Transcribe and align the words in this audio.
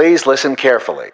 Please 0.00 0.24
listen 0.26 0.56
carefully. 0.56 1.10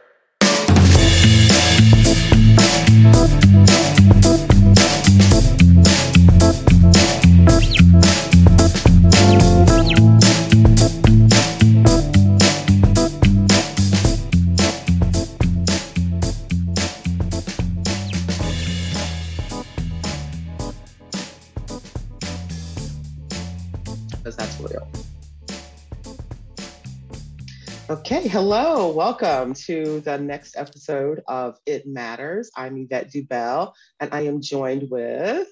Hello, 28.86 28.96
welcome 28.96 29.52
to 29.52 29.98
the 30.02 30.16
next 30.16 30.56
episode 30.56 31.20
of 31.26 31.58
It 31.66 31.88
Matters. 31.88 32.52
I'm 32.54 32.78
Yvette 32.78 33.10
Dubell, 33.10 33.72
and 33.98 34.14
I 34.14 34.26
am 34.26 34.40
joined 34.40 34.88
with 34.88 35.48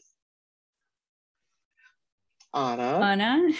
Anna. 2.55 3.01
Anna. 3.03 3.43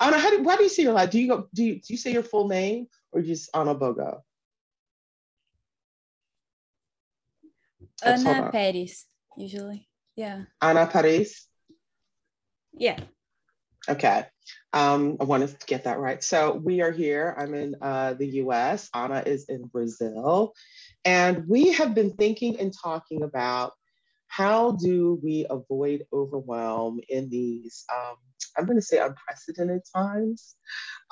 Anna, 0.00 0.18
how 0.18 0.30
do, 0.30 0.42
why 0.42 0.56
do 0.56 0.62
you 0.62 0.70
say 0.70 0.84
your 0.84 0.94
last? 0.94 1.10
Do 1.10 1.20
you 1.20 1.28
go? 1.28 1.46
Do 1.52 1.64
you, 1.64 1.74
do 1.74 1.92
you 1.92 1.98
say 1.98 2.14
your 2.14 2.22
full 2.22 2.48
name 2.48 2.86
or 3.12 3.20
just 3.20 3.50
Anna 3.52 3.74
Bogo? 3.74 4.22
On. 8.06 8.52
Paris, 8.52 9.04
usually. 9.36 9.86
Yeah. 10.16 10.44
Anna 10.62 10.86
Paris. 10.86 11.46
Yeah. 12.72 13.00
Okay. 13.88 14.24
Um, 14.72 15.16
I 15.20 15.24
wanted 15.24 15.58
to 15.58 15.66
get 15.66 15.84
that 15.84 15.98
right. 15.98 16.22
So 16.22 16.54
we 16.54 16.80
are 16.80 16.90
here. 16.90 17.34
I'm 17.38 17.54
in 17.54 17.76
uh, 17.80 18.14
the 18.14 18.26
US. 18.42 18.88
Anna 18.94 19.22
is 19.24 19.44
in 19.48 19.66
Brazil. 19.66 20.54
And 21.04 21.46
we 21.48 21.72
have 21.72 21.94
been 21.94 22.12
thinking 22.12 22.58
and 22.58 22.72
talking 22.82 23.22
about 23.22 23.72
how 24.26 24.72
do 24.72 25.20
we 25.22 25.46
avoid 25.48 26.06
overwhelm 26.12 26.98
in 27.08 27.28
these, 27.28 27.84
um, 27.94 28.16
I'm 28.56 28.66
going 28.66 28.78
to 28.78 28.82
say 28.82 28.98
unprecedented 28.98 29.82
times, 29.94 30.56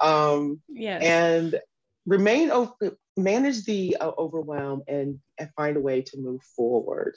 um, 0.00 0.60
Yes. 0.68 1.02
and 1.02 1.60
remain, 2.06 2.50
manage 3.16 3.64
the 3.64 3.96
uh, 4.00 4.10
overwhelm 4.18 4.82
and, 4.88 5.20
and 5.38 5.50
find 5.56 5.76
a 5.76 5.80
way 5.80 6.02
to 6.02 6.18
move 6.18 6.42
forward. 6.56 7.16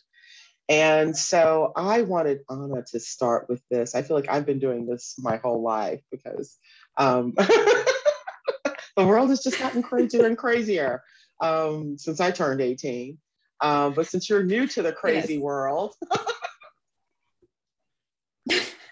And 0.67 1.15
so 1.15 1.71
I 1.75 2.01
wanted 2.01 2.41
Anna 2.49 2.83
to 2.91 2.99
start 2.99 3.47
with 3.49 3.61
this. 3.69 3.93
I 3.93 4.01
feel 4.01 4.17
like 4.17 4.29
I've 4.29 4.45
been 4.47 4.59
doing 4.59 4.87
this 4.87 5.15
my 5.19 5.37
whole 5.37 5.61
life 5.61 6.01
because 6.11 6.57
um, 6.97 7.33
the 7.37 9.05
world 9.05 9.29
has 9.29 9.43
just 9.43 9.59
gotten 9.59 9.83
crazier 9.83 10.25
and 10.25 10.37
crazier 10.37 11.03
um, 11.39 11.97
since 11.97 12.19
I 12.19 12.31
turned 12.31 12.61
18. 12.61 13.17
Um, 13.61 13.93
but 13.93 14.07
since 14.07 14.29
you're 14.29 14.43
new 14.43 14.67
to 14.67 14.81
the 14.81 14.91
crazy 14.91 15.35
Yes. 15.35 15.41
world, 15.41 15.93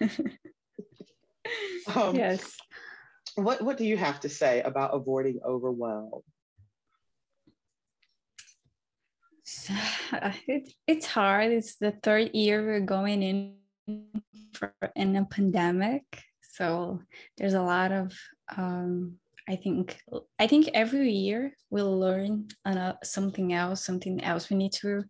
um, 1.94 2.16
yes. 2.16 2.56
what, 3.34 3.62
what 3.62 3.76
do 3.76 3.84
you 3.84 3.96
have 3.96 4.20
to 4.20 4.28
say 4.28 4.62
about 4.62 4.94
avoiding 4.94 5.40
overwhelm? 5.44 6.22
It, 10.46 10.72
it's 10.86 11.06
hard. 11.06 11.52
It's 11.52 11.76
the 11.76 11.92
third 12.02 12.30
year 12.34 12.64
we're 12.64 12.80
going 12.80 13.22
in 13.22 13.54
for 14.52 14.72
in 14.96 15.16
a 15.16 15.24
pandemic. 15.24 16.04
So 16.40 17.00
there's 17.36 17.54
a 17.54 17.62
lot 17.62 17.92
of 17.92 18.12
um 18.56 19.18
I 19.48 19.56
think 19.56 19.98
I 20.38 20.46
think 20.46 20.70
every 20.72 21.10
year 21.10 21.52
we'll 21.70 21.98
learn 21.98 22.48
uh, 22.64 22.94
something 23.02 23.52
else, 23.52 23.84
something 23.84 24.22
else 24.24 24.48
we 24.48 24.56
need 24.56 24.72
to 24.80 25.04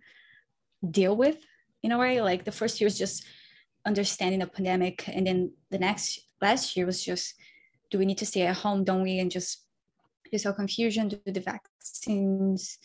deal 0.90 1.16
with 1.16 1.36
in 1.82 1.92
a 1.92 1.98
way. 1.98 2.20
Like 2.20 2.44
the 2.44 2.52
first 2.52 2.80
year 2.80 2.86
was 2.86 2.98
just 2.98 3.24
understanding 3.86 4.40
the 4.40 4.46
pandemic, 4.46 5.06
and 5.08 5.26
then 5.26 5.52
the 5.70 5.78
next 5.78 6.20
last 6.40 6.76
year 6.76 6.86
was 6.86 7.04
just 7.04 7.34
do 7.90 7.98
we 7.98 8.06
need 8.06 8.18
to 8.18 8.26
stay 8.26 8.42
at 8.42 8.56
home, 8.56 8.82
don't 8.82 9.02
we? 9.02 9.20
And 9.20 9.30
just 9.30 9.64
there's 10.30 10.46
all 10.46 10.52
confusion 10.52 11.08
to 11.10 11.20
the 11.26 11.40
vaccines 11.40 12.78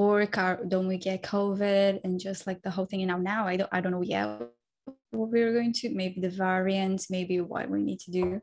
work 0.00 0.38
or 0.38 0.64
don't 0.66 0.88
we 0.88 0.96
get 0.96 1.22
COVID 1.22 2.00
and 2.04 2.18
just 2.18 2.46
like 2.46 2.62
the 2.62 2.70
whole 2.70 2.86
thing. 2.86 3.02
And 3.02 3.08
now 3.08 3.18
now 3.18 3.46
I 3.46 3.56
don't 3.56 3.70
I 3.72 3.80
don't 3.80 3.92
know 3.92 4.02
yet 4.02 4.40
what 5.10 5.28
we're 5.30 5.52
going 5.52 5.72
to 5.74 5.90
maybe 5.90 6.20
the 6.20 6.30
variants, 6.30 7.10
maybe 7.10 7.40
what 7.40 7.68
we 7.68 7.82
need 7.82 8.00
to 8.00 8.10
do. 8.10 8.40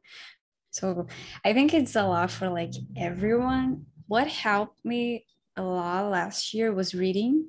So 0.72 1.08
I 1.44 1.54
think 1.54 1.74
it's 1.74 1.96
a 1.96 2.04
lot 2.04 2.30
for 2.30 2.50
like 2.50 2.74
everyone. 2.96 3.86
What 4.08 4.28
helped 4.28 4.86
me 4.86 5.26
a 5.56 5.64
lot 5.64 6.12
last 6.12 6.54
year 6.54 6.72
was 6.72 6.94
reading. 6.94 7.48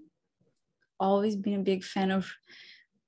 Always 0.98 1.36
been 1.36 1.60
a 1.60 1.70
big 1.70 1.84
fan 1.84 2.10
of 2.10 2.32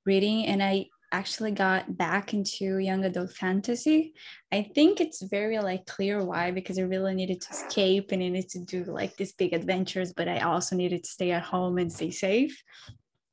reading, 0.04 0.46
and 0.46 0.62
I 0.62 0.86
actually 1.12 1.52
got 1.52 1.96
back 1.96 2.32
into 2.34 2.78
young 2.78 3.04
adult 3.04 3.32
fantasy. 3.32 4.14
I 4.52 4.62
think 4.74 5.00
it's 5.00 5.22
very 5.22 5.58
like 5.58 5.86
clear 5.86 6.24
why 6.24 6.50
because 6.50 6.78
I 6.78 6.82
really 6.82 7.14
needed 7.14 7.40
to 7.42 7.50
escape 7.50 8.12
and 8.12 8.22
I 8.22 8.28
needed 8.28 8.50
to 8.50 8.60
do 8.60 8.84
like 8.84 9.16
these 9.16 9.32
big 9.32 9.52
adventures, 9.52 10.12
but 10.12 10.28
I 10.28 10.40
also 10.40 10.76
needed 10.76 11.04
to 11.04 11.10
stay 11.10 11.32
at 11.32 11.42
home 11.42 11.78
and 11.78 11.92
stay 11.92 12.10
safe. 12.10 12.62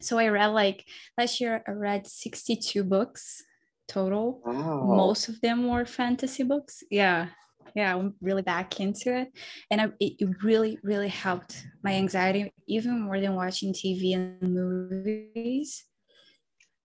So 0.01 0.17
I 0.17 0.27
read 0.27 0.47
like 0.47 0.85
last 1.17 1.39
year 1.41 1.63
I 1.67 1.71
read 1.71 2.07
62 2.07 2.83
books 2.83 3.43
total 3.87 4.41
Wow. 4.45 4.83
most 4.83 5.29
of 5.29 5.39
them 5.41 5.67
were 5.67 5.85
fantasy 5.85 6.43
books 6.43 6.83
yeah 6.91 7.27
yeah 7.73 7.95
i'm 7.95 8.15
really 8.21 8.41
back 8.41 8.79
into 8.79 9.15
it 9.15 9.29
and 9.71 9.81
I, 9.81 9.85
it, 9.99 10.13
it 10.19 10.43
really 10.43 10.77
really 10.83 11.07
helped 11.07 11.65
my 11.83 11.93
anxiety 11.93 12.51
even 12.67 13.01
more 13.01 13.19
than 13.19 13.35
watching 13.35 13.73
tv 13.73 14.13
and 14.15 14.41
movies 14.41 15.85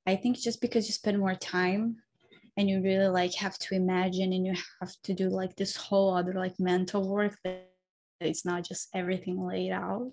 i 0.07 0.17
think 0.17 0.37
just 0.37 0.61
because 0.61 0.87
you 0.87 0.93
spend 0.93 1.19
more 1.19 1.35
time 1.35 1.97
and 2.57 2.69
you 2.69 2.83
really 2.83 3.09
like 3.09 3.35
have 3.35 3.59
to 3.59 3.75
imagine 3.75 4.33
and 4.33 4.47
you 4.47 4.55
have 4.81 4.95
to 5.05 5.15
do 5.15 5.29
like 5.29 5.57
this 5.57 5.77
whole 5.77 6.15
other 6.15 6.35
like 6.35 6.59
mental 6.59 7.09
work 7.09 7.37
that 7.45 7.69
it's 8.21 8.45
not 8.45 8.63
just 8.63 8.89
everything 8.95 9.41
laid 9.41 9.73
out 9.73 10.13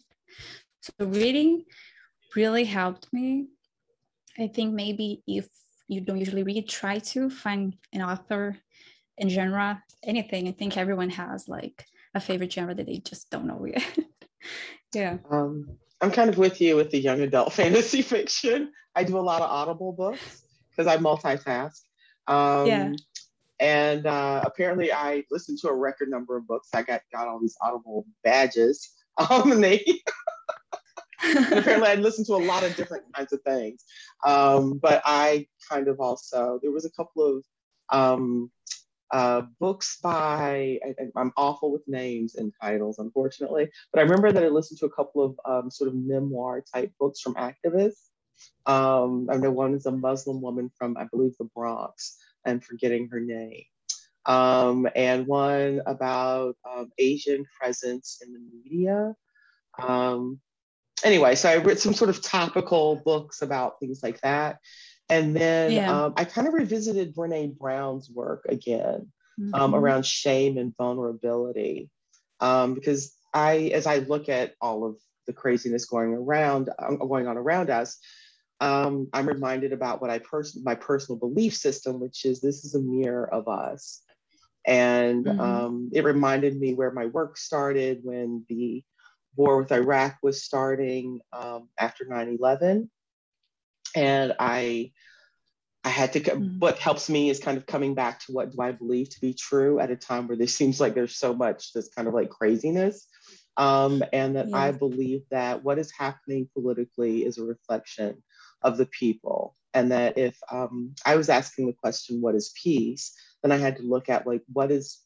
so 0.82 0.94
reading 1.06 1.64
really 2.36 2.64
helped 2.64 3.12
me 3.12 3.48
i 4.40 4.48
think 4.48 4.74
maybe 4.74 5.22
if 5.28 5.48
you 5.90 6.02
don't 6.02 6.20
usually 6.20 6.44
read, 6.44 6.70
try 6.70 7.00
to 7.00 7.30
find 7.30 7.76
an 7.92 8.02
author 8.02 8.56
in 9.18 9.28
genre, 9.28 9.84
anything. 10.04 10.48
I 10.48 10.52
think 10.52 10.78
everyone 10.78 11.10
has 11.10 11.50
like 11.50 11.84
a 12.14 12.22
favorite 12.22 12.54
genre 12.54 12.76
that 12.76 12.86
they 12.86 13.00
just 13.00 13.30
don't 13.32 13.48
know 13.48 13.66
yet. 13.66 13.98
yeah. 14.94 15.18
Um, 15.30 15.78
I'm 16.02 16.12
kind 16.12 16.30
of 16.30 16.38
with 16.38 16.62
you 16.62 16.76
with 16.76 16.92
the 16.92 17.00
young 17.00 17.22
adult 17.22 17.54
fantasy 17.60 18.02
fiction. 18.02 18.72
I 18.96 19.04
do 19.04 19.18
a 19.18 19.22
lot 19.22 19.42
of 19.42 19.50
Audible 19.50 19.94
books 19.94 20.44
because 20.70 20.88
I 20.88 20.98
multitask. 20.98 21.82
Um, 22.28 22.68
Yeah. 22.68 22.94
And 23.62 24.06
uh, 24.06 24.42
apparently, 24.46 24.94
I 24.94 25.26
listened 25.30 25.58
to 25.64 25.68
a 25.68 25.76
record 25.76 26.10
number 26.10 26.38
of 26.38 26.48
books. 26.48 26.70
I 26.74 26.82
got 26.82 27.02
got 27.12 27.28
all 27.28 27.42
these 27.42 27.58
Audible 27.62 28.06
badges. 28.24 28.96
Um, 29.30 29.52
and 29.52 29.62
they 29.62 29.84
and 31.22 31.54
apparently 31.60 31.90
I 31.90 31.96
listened 31.96 32.28
to 32.28 32.36
a 32.36 32.38
lot 32.38 32.64
of 32.64 32.74
different 32.78 33.04
kinds 33.14 33.34
of 33.34 33.42
things. 33.42 33.84
Um, 34.26 34.78
but 34.78 35.02
I 35.04 35.48
kind 35.70 35.90
of 35.90 36.00
also 36.00 36.58
there 36.62 36.72
was 36.72 36.86
a 36.86 36.92
couple 36.92 37.26
of 37.26 37.44
um, 37.92 38.50
uh, 39.12 39.42
books 39.60 40.00
by 40.02 40.80
I, 40.86 40.96
I'm 41.16 41.34
awful 41.36 41.72
with 41.72 41.88
names 41.88 42.36
and 42.36 42.54
titles, 42.62 43.00
unfortunately. 43.00 43.70
But 43.92 44.00
I 44.00 44.04
remember 44.04 44.32
that 44.32 44.44
I 44.44 44.48
listened 44.50 44.80
to 44.80 44.86
a 44.86 44.92
couple 44.92 45.24
of 45.24 45.40
um, 45.46 45.72
sort 45.72 45.88
of 45.88 45.96
memoir 45.96 46.62
type 46.62 46.92
books 47.00 47.20
from 47.22 47.36
activists. 47.36 48.10
Um, 48.66 49.28
I 49.32 49.38
know 49.38 49.52
one 49.52 49.74
is 49.74 49.86
a 49.86 49.92
Muslim 49.92 50.42
woman 50.42 50.72
from 50.78 50.96
I 50.98 51.06
believe 51.06 51.36
the 51.38 51.46
Bronx. 51.56 52.18
I'm 52.46 52.60
forgetting 52.60 53.10
her 53.10 53.20
name. 53.20 53.64
Um, 54.26 54.88
and 54.96 55.26
one 55.26 55.82
about 55.86 56.56
um, 56.70 56.92
Asian 56.98 57.46
presence 57.60 58.22
in 58.26 58.34
the 58.34 58.40
media. 58.40 59.16
Um, 59.82 60.40
anyway, 61.04 61.36
so 61.36 61.50
I 61.50 61.58
read 61.58 61.80
some 61.80 61.94
sort 61.94 62.10
of 62.10 62.22
topical 62.22 63.02
books 63.04 63.42
about 63.42 63.80
things 63.80 64.02
like 64.04 64.22
that. 64.22 64.60
And 65.10 65.36
then 65.36 65.74
Yeah. 65.74 65.92
um, 66.06 66.14
I 66.18 66.26
kind 66.26 66.48
of 66.48 66.54
revisited 66.54 67.16
Brene 67.16 67.58
Brown's 67.58 68.10
work 68.10 68.46
again 68.48 69.12
um, 69.54 69.74
Mhm. 69.74 69.76
around 69.76 70.06
shame 70.06 70.58
and 70.58 70.76
vulnerability. 70.78 71.90
Um, 72.40 72.74
because 72.76 73.16
I, 73.34 73.72
as 73.74 73.86
I 73.86 73.98
look 74.00 74.30
at 74.30 74.56
all 74.62 74.86
of 74.86 74.98
the 75.28 75.34
craziness 75.34 75.86
going 75.86 76.14
around, 76.14 76.70
um, 76.80 76.98
going 76.98 77.28
on 77.28 77.38
around 77.38 77.70
us, 77.70 77.98
um, 78.62 79.08
I'm 79.14 79.28
reminded 79.28 79.74
about 79.74 80.02
what 80.02 80.10
I 80.10 80.20
pers- 80.20 80.58
my 80.64 80.76
personal 80.76 81.18
belief 81.18 81.56
system, 81.56 82.00
which 82.00 82.26
is 82.26 82.42
this 82.42 82.66
is 82.66 82.76
a 82.76 82.82
mirror 82.82 83.32
of 83.34 83.48
us. 83.48 84.02
And 84.66 85.26
Mhm. 85.26 85.40
um, 85.40 85.90
it 85.94 86.04
reminded 86.04 86.60
me 86.60 86.74
where 86.74 86.92
my 86.92 87.06
work 87.08 87.38
started 87.38 88.02
when 88.04 88.46
the 88.50 88.84
war 89.36 89.58
with 89.62 89.72
Iraq 89.72 90.18
was 90.22 90.44
starting 90.44 91.22
um, 91.32 91.70
after 91.80 92.06
9 92.06 92.38
11. 92.40 92.92
And 93.96 94.34
I 94.40 94.92
I 95.84 95.90
had 95.90 96.14
to, 96.14 96.20
mm-hmm. 96.20 96.60
what 96.60 96.78
helps 96.78 97.10
me 97.10 97.30
is 97.30 97.40
kind 97.40 97.58
of 97.58 97.66
coming 97.66 97.96
back 97.96 98.20
to 98.22 98.34
what 98.34 98.52
do 98.52 98.62
I 98.62 98.74
believe 98.74 99.10
to 99.12 99.22
be 99.22 99.34
true 99.34 99.80
at 99.80 99.92
a 99.92 99.96
time 99.96 100.28
where 100.28 100.36
there 100.36 100.48
seems 100.48 100.80
like 100.80 100.94
there's 100.94 101.16
so 101.16 101.34
much 101.34 101.72
this 101.74 101.90
kind 101.90 102.08
of 102.08 102.14
like 102.14 102.30
craziness. 102.30 103.08
Um, 103.56 104.04
and 104.14 104.36
that 104.36 104.54
I 104.54 104.72
believe 104.72 105.24
that 105.32 105.64
what 105.64 105.80
is 105.80 105.92
happening 105.92 106.50
politically 106.54 107.26
is 107.26 107.38
a 107.38 107.44
reflection 107.44 108.24
of 108.62 108.78
the 108.78 108.86
people. 108.86 109.56
And 109.74 109.92
that 109.92 110.18
if 110.18 110.38
um, 110.52 110.96
I 111.06 111.16
was 111.16 111.30
asking 111.30 111.68
the 111.68 111.74
question, 111.74 112.22
what 112.22 112.36
is 112.36 112.54
peace? 112.62 113.14
Then 113.42 113.52
I 113.52 113.58
had 113.58 113.78
to 113.78 113.84
look 113.84 114.10
at 114.10 114.28
like, 114.28 114.44
what 114.52 114.72
is, 114.72 115.00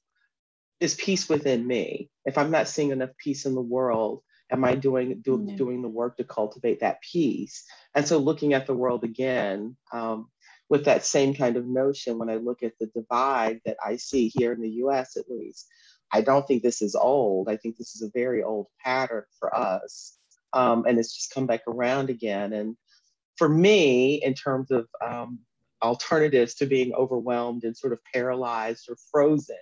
is 0.80 0.96
peace 0.96 1.30
within 1.30 1.66
me? 1.66 2.10
If 2.26 2.38
I'm 2.38 2.52
not 2.52 2.68
seeing 2.68 2.92
enough 2.92 3.12
peace 3.18 3.46
in 3.46 3.56
the 3.56 3.62
world, 3.62 4.22
am 4.52 4.64
I 4.64 4.76
doing 4.76 5.22
do, 5.22 5.46
yeah. 5.48 5.56
doing 5.56 5.82
the 5.82 5.90
work 5.90 6.18
to 6.18 6.24
cultivate 6.24 6.82
that 6.82 7.02
peace? 7.02 7.64
And 7.96 8.08
so 8.08 8.18
looking 8.18 8.54
at 8.54 8.68
the 8.68 8.74
world 8.74 9.04
again 9.04 9.76
um, 9.92 10.30
with 10.70 10.86
that 10.86 11.06
same 11.06 11.34
kind 11.34 11.58
of 11.58 11.66
notion, 11.66 12.18
when 12.18 12.30
I 12.30 12.36
look 12.36 12.64
at 12.64 12.74
the 12.80 12.88
divide 12.88 13.62
that 13.66 13.78
I 13.84 13.98
see 13.98 14.32
here 14.34 14.54
in 14.54 14.62
the 14.62 14.70
U.S. 14.70 15.18
at 15.18 15.30
least, 15.30 15.68
I 16.12 16.22
don't 16.22 16.48
think 16.48 16.62
this 16.62 16.82
is 16.82 16.96
old. 16.96 17.50
I 17.50 17.58
think 17.58 17.78
this 17.78 17.96
is 17.96 18.04
a 18.04 18.12
very 18.14 18.44
old 18.44 18.68
pattern 18.84 19.24
for 19.40 19.56
us, 19.56 20.18
um, 20.54 20.86
and 20.88 21.00
it's 21.00 21.16
just 21.16 21.34
come 21.34 21.48
back 21.48 21.62
around 21.68 22.10
again. 22.10 22.54
And 22.54 22.78
for 23.38 23.50
me, 23.50 24.22
in 24.24 24.36
terms 24.36 24.70
of 24.70 24.88
um, 25.04 25.40
alternatives 25.82 26.54
to 26.56 26.68
being 26.68 26.94
overwhelmed 26.94 27.64
and 27.64 27.76
sort 27.76 27.94
of 27.94 28.00
paralyzed 28.14 28.88
or 28.90 28.96
frozen, 29.12 29.56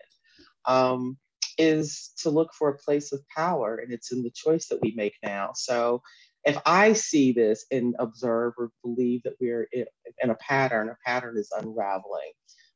um, 0.66 1.18
is 1.62 2.12
to 2.18 2.32
look 2.32 2.54
for 2.54 2.70
a 2.70 2.78
place 2.78 3.12
of 3.12 3.28
power, 3.28 3.78
and 3.78 3.94
it's 3.94 4.12
in 4.12 4.24
the 4.24 4.32
choice 4.32 4.68
that 4.68 4.82
we 4.82 4.94
make 4.96 5.14
now. 5.24 5.52
So 5.54 6.02
if 6.44 6.58
I 6.66 6.94
see 6.94 7.32
this 7.32 7.66
and 7.72 7.96
observe 8.00 8.54
or 8.58 8.72
believe 8.84 9.22
that 9.24 9.36
we're 9.40 9.68
in, 9.72 9.86
in, 10.24 10.32
a 10.32 10.36
pattern, 10.36 10.90
a 10.90 10.98
pattern 11.06 11.38
is 11.38 11.52
unraveling, 11.56 12.32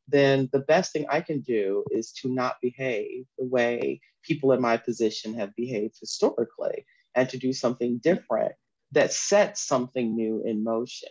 then 0.08 0.50
the 0.52 0.60
best 0.60 0.94
thing 0.94 1.08
I 1.10 1.22
can 1.22 1.42
do 1.42 1.84
is 1.90 2.12
to 2.22 2.32
not 2.32 2.58
behave 2.62 3.26
the 3.40 3.46
way 3.46 4.02
people 4.22 4.52
in 4.52 4.62
my 4.62 4.78
position 4.78 5.34
have 5.34 5.56
behaved 5.56 5.96
historically 6.00 6.86
and 7.16 7.28
to 7.30 7.38
do 7.38 7.54
something 7.54 7.98
different 7.98 8.54
that 8.92 9.12
sets 9.12 9.66
something 9.66 10.16
new 10.16 10.44
in 10.46 10.64
motion. 10.64 11.10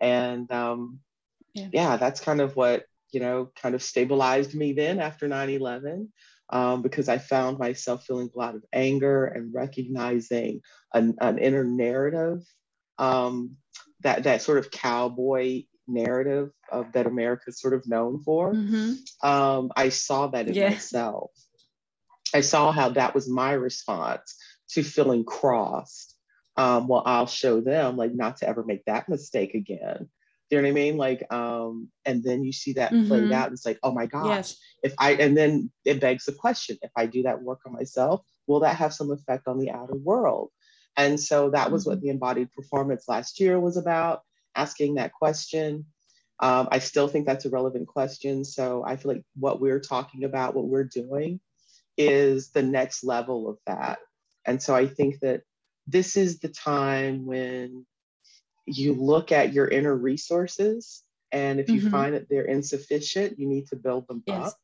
And 0.00 0.50
um, 0.52 1.00
yeah. 1.54 1.68
yeah, 1.72 1.96
that's 1.96 2.20
kind 2.20 2.40
of 2.40 2.54
what, 2.54 2.84
you 3.14 3.20
know, 3.20 3.50
kind 3.60 3.74
of 3.74 3.82
stabilized 3.82 4.54
me 4.54 4.72
then 4.72 5.00
after 5.00 5.28
9 5.28 5.50
11 5.50 6.12
um, 6.50 6.82
because 6.82 7.08
I 7.08 7.18
found 7.18 7.58
myself 7.58 8.04
feeling 8.04 8.30
a 8.34 8.38
lot 8.38 8.54
of 8.54 8.64
anger 8.72 9.24
and 9.24 9.54
recognizing 9.54 10.60
an, 10.92 11.16
an 11.20 11.38
inner 11.38 11.64
narrative, 11.64 12.42
um, 12.98 13.56
that, 14.00 14.24
that 14.24 14.42
sort 14.42 14.58
of 14.58 14.70
cowboy 14.70 15.64
narrative 15.88 16.50
of, 16.70 16.92
that 16.92 17.06
America's 17.06 17.60
sort 17.60 17.74
of 17.74 17.88
known 17.88 18.22
for. 18.22 18.52
Mm-hmm. 18.52 19.28
Um, 19.28 19.70
I 19.76 19.88
saw 19.88 20.26
that 20.28 20.48
in 20.48 20.54
yeah. 20.54 20.70
myself. 20.70 21.30
I 22.34 22.40
saw 22.40 22.72
how 22.72 22.90
that 22.90 23.14
was 23.14 23.28
my 23.28 23.52
response 23.52 24.36
to 24.70 24.82
feeling 24.82 25.24
crossed. 25.24 26.14
Um, 26.56 26.88
well, 26.88 27.02
I'll 27.04 27.26
show 27.26 27.60
them 27.60 27.96
like 27.96 28.14
not 28.14 28.38
to 28.38 28.48
ever 28.48 28.64
make 28.64 28.84
that 28.84 29.08
mistake 29.08 29.54
again 29.54 30.08
you 30.54 30.62
know 30.62 30.68
what 30.68 30.70
I 30.70 30.72
mean? 30.72 30.96
Like, 30.96 31.32
um, 31.32 31.88
and 32.04 32.22
then 32.22 32.44
you 32.44 32.52
see 32.52 32.74
that 32.74 32.92
mm-hmm. 32.92 33.08
played 33.08 33.32
out, 33.32 33.46
and 33.46 33.54
it's 33.54 33.66
like, 33.66 33.78
oh 33.82 33.92
my 33.92 34.06
gosh, 34.06 34.28
yes. 34.28 34.56
if 34.82 34.94
I, 34.98 35.14
and 35.14 35.36
then 35.36 35.70
it 35.84 36.00
begs 36.00 36.24
the 36.24 36.32
question: 36.32 36.78
if 36.82 36.90
I 36.96 37.06
do 37.06 37.22
that 37.24 37.42
work 37.42 37.60
on 37.66 37.72
myself, 37.72 38.22
will 38.46 38.60
that 38.60 38.76
have 38.76 38.94
some 38.94 39.10
effect 39.10 39.48
on 39.48 39.58
the 39.58 39.70
outer 39.70 39.96
world? 39.96 40.50
And 40.96 41.18
so 41.18 41.50
that 41.50 41.70
was 41.70 41.82
mm-hmm. 41.82 41.90
what 41.90 42.00
the 42.00 42.08
embodied 42.10 42.52
performance 42.52 43.04
last 43.08 43.40
year 43.40 43.58
was 43.58 43.76
about, 43.76 44.22
asking 44.54 44.94
that 44.94 45.12
question. 45.12 45.86
Um, 46.40 46.68
I 46.70 46.78
still 46.78 47.08
think 47.08 47.26
that's 47.26 47.44
a 47.44 47.50
relevant 47.50 47.86
question. 47.86 48.44
So 48.44 48.84
I 48.84 48.96
feel 48.96 49.12
like 49.14 49.24
what 49.36 49.60
we're 49.60 49.80
talking 49.80 50.24
about, 50.24 50.54
what 50.54 50.66
we're 50.66 50.84
doing, 50.84 51.40
is 51.96 52.50
the 52.50 52.62
next 52.62 53.04
level 53.04 53.48
of 53.48 53.58
that. 53.66 53.98
And 54.44 54.62
so 54.62 54.74
I 54.74 54.86
think 54.86 55.20
that 55.20 55.42
this 55.86 56.16
is 56.16 56.38
the 56.38 56.48
time 56.48 57.26
when 57.26 57.86
you 58.66 58.94
look 58.94 59.32
at 59.32 59.52
your 59.52 59.68
inner 59.68 59.94
resources 59.94 61.02
and 61.32 61.60
if 61.60 61.68
you 61.68 61.80
mm-hmm. 61.80 61.90
find 61.90 62.14
that 62.14 62.28
they're 62.28 62.44
insufficient 62.44 63.38
you 63.38 63.46
need 63.46 63.66
to 63.68 63.76
build 63.76 64.06
them 64.08 64.22
yes. 64.26 64.48
up. 64.48 64.54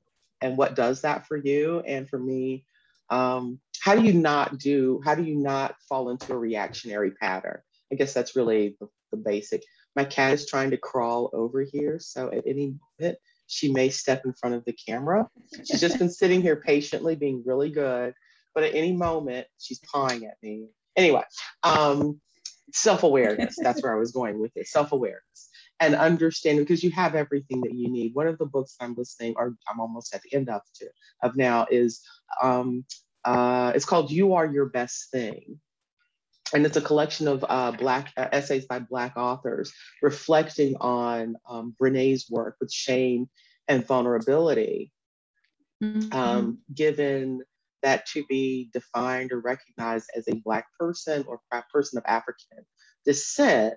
And 0.43 0.56
what 0.56 0.75
does 0.75 1.02
that 1.02 1.26
for 1.26 1.37
you? 1.37 1.81
And 1.81 2.08
for 2.08 2.19
me 2.19 2.64
um, 3.11 3.58
how 3.81 3.94
do 3.94 4.02
you 4.02 4.12
not 4.12 4.58
do 4.58 5.00
how 5.05 5.14
do 5.14 5.23
you 5.23 5.37
not 5.37 5.75
fall 5.88 6.11
into 6.11 6.32
a 6.32 6.38
reactionary 6.38 7.11
pattern? 7.11 7.61
I 7.93 7.97
guess 7.97 8.14
that's 8.14 8.37
really 8.37 8.76
the, 8.81 8.88
the 9.11 9.17
basic. 9.17 9.62
My 9.97 10.05
cat 10.05 10.32
is 10.32 10.47
trying 10.47 10.70
to 10.70 10.76
crawl 10.76 11.31
over 11.32 11.62
here 11.62 11.99
so 11.99 12.31
at 12.32 12.44
any 12.47 12.75
moment 13.00 13.19
she 13.49 13.73
may 13.73 13.88
step 13.88 14.23
in 14.25 14.32
front 14.32 14.55
of 14.55 14.64
the 14.64 14.73
camera. 14.73 15.29
She's 15.67 15.81
just 15.81 15.99
been 15.99 16.11
sitting 16.11 16.41
here 16.41 16.56
patiently 16.56 17.17
being 17.17 17.43
really 17.44 17.70
good 17.70 18.14
but 18.55 18.64
at 18.64 18.75
any 18.75 18.93
moment 18.93 19.47
she's 19.58 19.81
pawing 19.81 20.25
at 20.25 20.37
me. 20.43 20.69
Anyway 20.97 21.23
um, 21.62 22.20
self-awareness. 22.72 23.56
That's 23.62 23.82
where 23.82 23.93
i 23.94 23.99
was 23.99 24.12
going 24.12 24.40
with 24.40 24.52
it 24.56 24.67
self-awareness. 24.67 25.49
And 25.81 25.94
understanding 25.94 26.64
because 26.64 26.84
you 26.84 26.90
have 26.90 27.14
everything 27.14 27.62
that 27.62 27.75
you 27.75 27.90
need. 27.90 28.14
One 28.14 28.26
of 28.26 28.38
the 28.38 28.46
books 28.46 28.76
i'm 28.81 28.94
listening 28.96 29.34
or 29.37 29.56
i'm 29.69 29.81
almost 29.81 30.14
at 30.14 30.22
the 30.22 30.34
end 30.34 30.49
of 30.49 30.62
to, 30.76 30.88
of 31.22 31.37
now 31.37 31.67
is 31.70 32.00
um, 32.43 32.84
uh, 33.25 33.72
it's 33.75 33.84
called 33.84 34.11
you 34.11 34.34
are 34.34 34.46
your 34.46 34.67
best 34.67 35.11
thing. 35.11 35.61
And 36.52 36.67
it's 36.67 36.76
a 36.76 36.81
collection 36.81 37.28
of 37.28 37.44
uh, 37.49 37.70
black 37.72 38.12
uh, 38.17 38.26
essays 38.32 38.67
by 38.67 38.81
black 38.81 39.16
authors 39.16 39.73
reflecting 40.02 40.75
on 40.81 41.37
um, 41.49 41.76
brene's 41.78 42.26
work 42.28 42.56
with 42.61 42.73
shame 42.73 43.28
and 43.69 43.87
vulnerability 43.87 44.90
mm-hmm. 45.82 46.12
um, 46.12 46.58
given 46.75 47.43
that 47.82 48.06
to 48.06 48.25
be 48.29 48.71
defined 48.73 49.32
or 49.32 49.41
recognized 49.41 50.11
as 50.17 50.29
a 50.29 50.41
Black 50.44 50.67
person 50.79 51.25
or 51.27 51.41
person 51.73 51.99
of 51.99 52.05
African 52.06 52.65
descent 53.05 53.75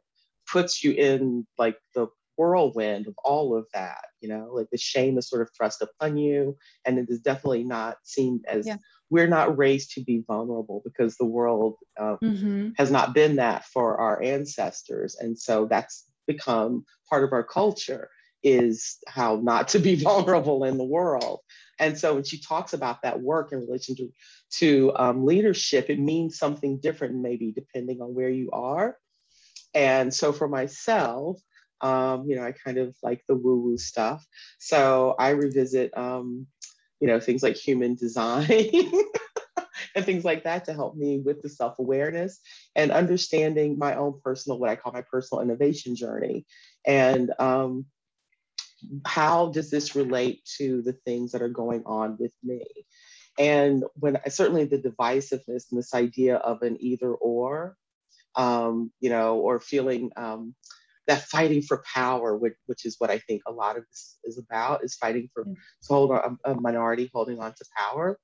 puts 0.52 0.84
you 0.84 0.92
in 0.92 1.46
like 1.58 1.78
the 1.96 2.08
whirlwind 2.38 3.08
of 3.08 3.14
all 3.24 3.56
of 3.56 3.66
that, 3.74 4.06
you 4.20 4.28
know, 4.28 4.50
like 4.52 4.68
the 4.72 4.78
shame 4.78 5.18
is 5.18 5.30
sort 5.30 5.42
of 5.42 5.50
thrust 5.56 5.82
upon 5.82 6.18
you. 6.18 6.58
And 6.86 6.98
it 6.98 7.06
is 7.10 7.20
definitely 7.20 7.64
not 7.64 7.98
seen 8.04 8.42
as 8.48 8.68
yeah. 8.68 8.78
we're 9.10 9.28
not 9.28 9.58
raised 9.58 9.92
to 9.92 10.02
be 10.02 10.24
vulnerable 10.28 10.82
because 10.84 11.16
the 11.16 11.26
world 11.26 11.76
um, 12.00 12.18
mm-hmm. 12.24 12.70
has 12.78 12.92
not 12.92 13.14
been 13.14 13.36
that 13.38 13.66
for 13.66 13.98
our 13.98 14.22
ancestors. 14.22 15.16
And 15.16 15.38
so 15.38 15.68
that's 15.70 16.06
become 16.28 16.86
part 17.10 17.24
of 17.24 17.34
our 17.34 17.44
culture 17.44 18.10
is 18.44 18.98
how 19.08 19.38
not 19.38 19.70
to 19.70 19.80
be 19.80 19.96
vulnerable 20.04 20.64
in 20.64 20.78
the 20.78 20.84
world. 20.84 21.40
And 21.80 21.98
so 21.98 22.14
when 22.16 22.24
she 22.24 22.40
talks 22.40 22.74
about 22.74 23.02
that 23.02 23.20
work 23.20 23.52
in 23.52 23.60
relation 23.60 23.96
to, 23.96 24.10
to 24.60 24.92
um, 24.96 25.26
leadership, 25.26 25.90
it 25.90 26.00
means 26.00 26.38
something 26.38 26.78
different, 26.78 27.16
maybe 27.16 27.52
depending 27.52 28.02
on 28.02 28.14
where 28.14 28.30
you 28.30 28.52
are. 28.52 28.98
And 29.74 30.14
so 30.14 30.32
for 30.32 30.48
myself, 30.48 31.40
um, 31.82 32.26
you 32.28 32.36
know, 32.36 32.44
I 32.44 32.52
kind 32.52 32.78
of 32.78 32.96
like 33.04 33.24
the 33.28 33.36
woo 33.36 33.60
woo 33.60 33.78
stuff. 33.78 34.26
So 34.60 35.16
I 35.20 35.30
revisit, 35.30 35.96
um, 35.98 36.48
you 37.00 37.08
know, 37.08 37.20
things 37.20 37.44
like 37.44 37.56
human 37.56 37.96
design 37.96 38.48
and 39.96 40.06
things 40.06 40.24
like 40.24 40.46
that 40.46 40.66
to 40.66 40.74
help 40.74 40.96
me 40.96 41.20
with 41.20 41.42
the 41.42 41.50
self 41.50 41.80
awareness 41.80 42.40
and 42.76 42.92
understanding 42.92 43.78
my 43.78 43.96
own 43.96 44.20
personal, 44.24 44.60
what 44.60 44.70
I 44.70 44.76
call 44.76 44.94
my 44.94 45.02
personal 45.02 45.42
innovation 45.42 45.96
journey. 45.96 46.46
And 46.86 47.34
um, 47.40 47.86
how 49.06 49.50
does 49.50 49.70
this 49.70 49.96
relate 49.96 50.44
to 50.58 50.82
the 50.82 50.94
things 50.94 51.32
that 51.32 51.42
are 51.42 51.50
going 51.50 51.84
on 51.86 52.18
with 52.20 52.34
me? 52.44 52.64
And 53.38 53.84
when 53.96 54.18
I 54.26 54.30
certainly 54.30 54.66
the 54.66 54.78
divisiveness 54.78 55.66
and 55.72 55.80
this 55.80 55.94
idea 55.94 56.36
of 56.38 56.62
an 56.62 56.78
either 56.80 57.12
or, 57.12 57.76
um, 58.36 58.92
you 59.00 59.10
know, 59.10 59.38
or 59.38 59.60
feeling 59.60 60.12
um, 60.16 60.56
that 61.08 61.24
fighting 61.24 61.62
for 61.62 61.84
power, 61.94 62.38
which, 62.38 62.54
which, 62.68 62.86
is 62.86 62.96
what 63.00 63.10
I 63.10 63.20
think 63.20 63.42
a 63.48 63.52
lot 63.52 63.78
of 63.78 63.86
this 63.90 64.18
is 64.24 64.38
about, 64.38 64.84
is 64.84 64.96
fighting 64.96 65.30
for 65.34 65.44
to 65.44 65.56
hold 65.88 66.12
a, 66.12 66.36
a 66.46 66.56
minority 66.56 67.10
holding 67.14 67.40
on 67.40 67.54
to 67.54 67.66
power. 67.76 68.20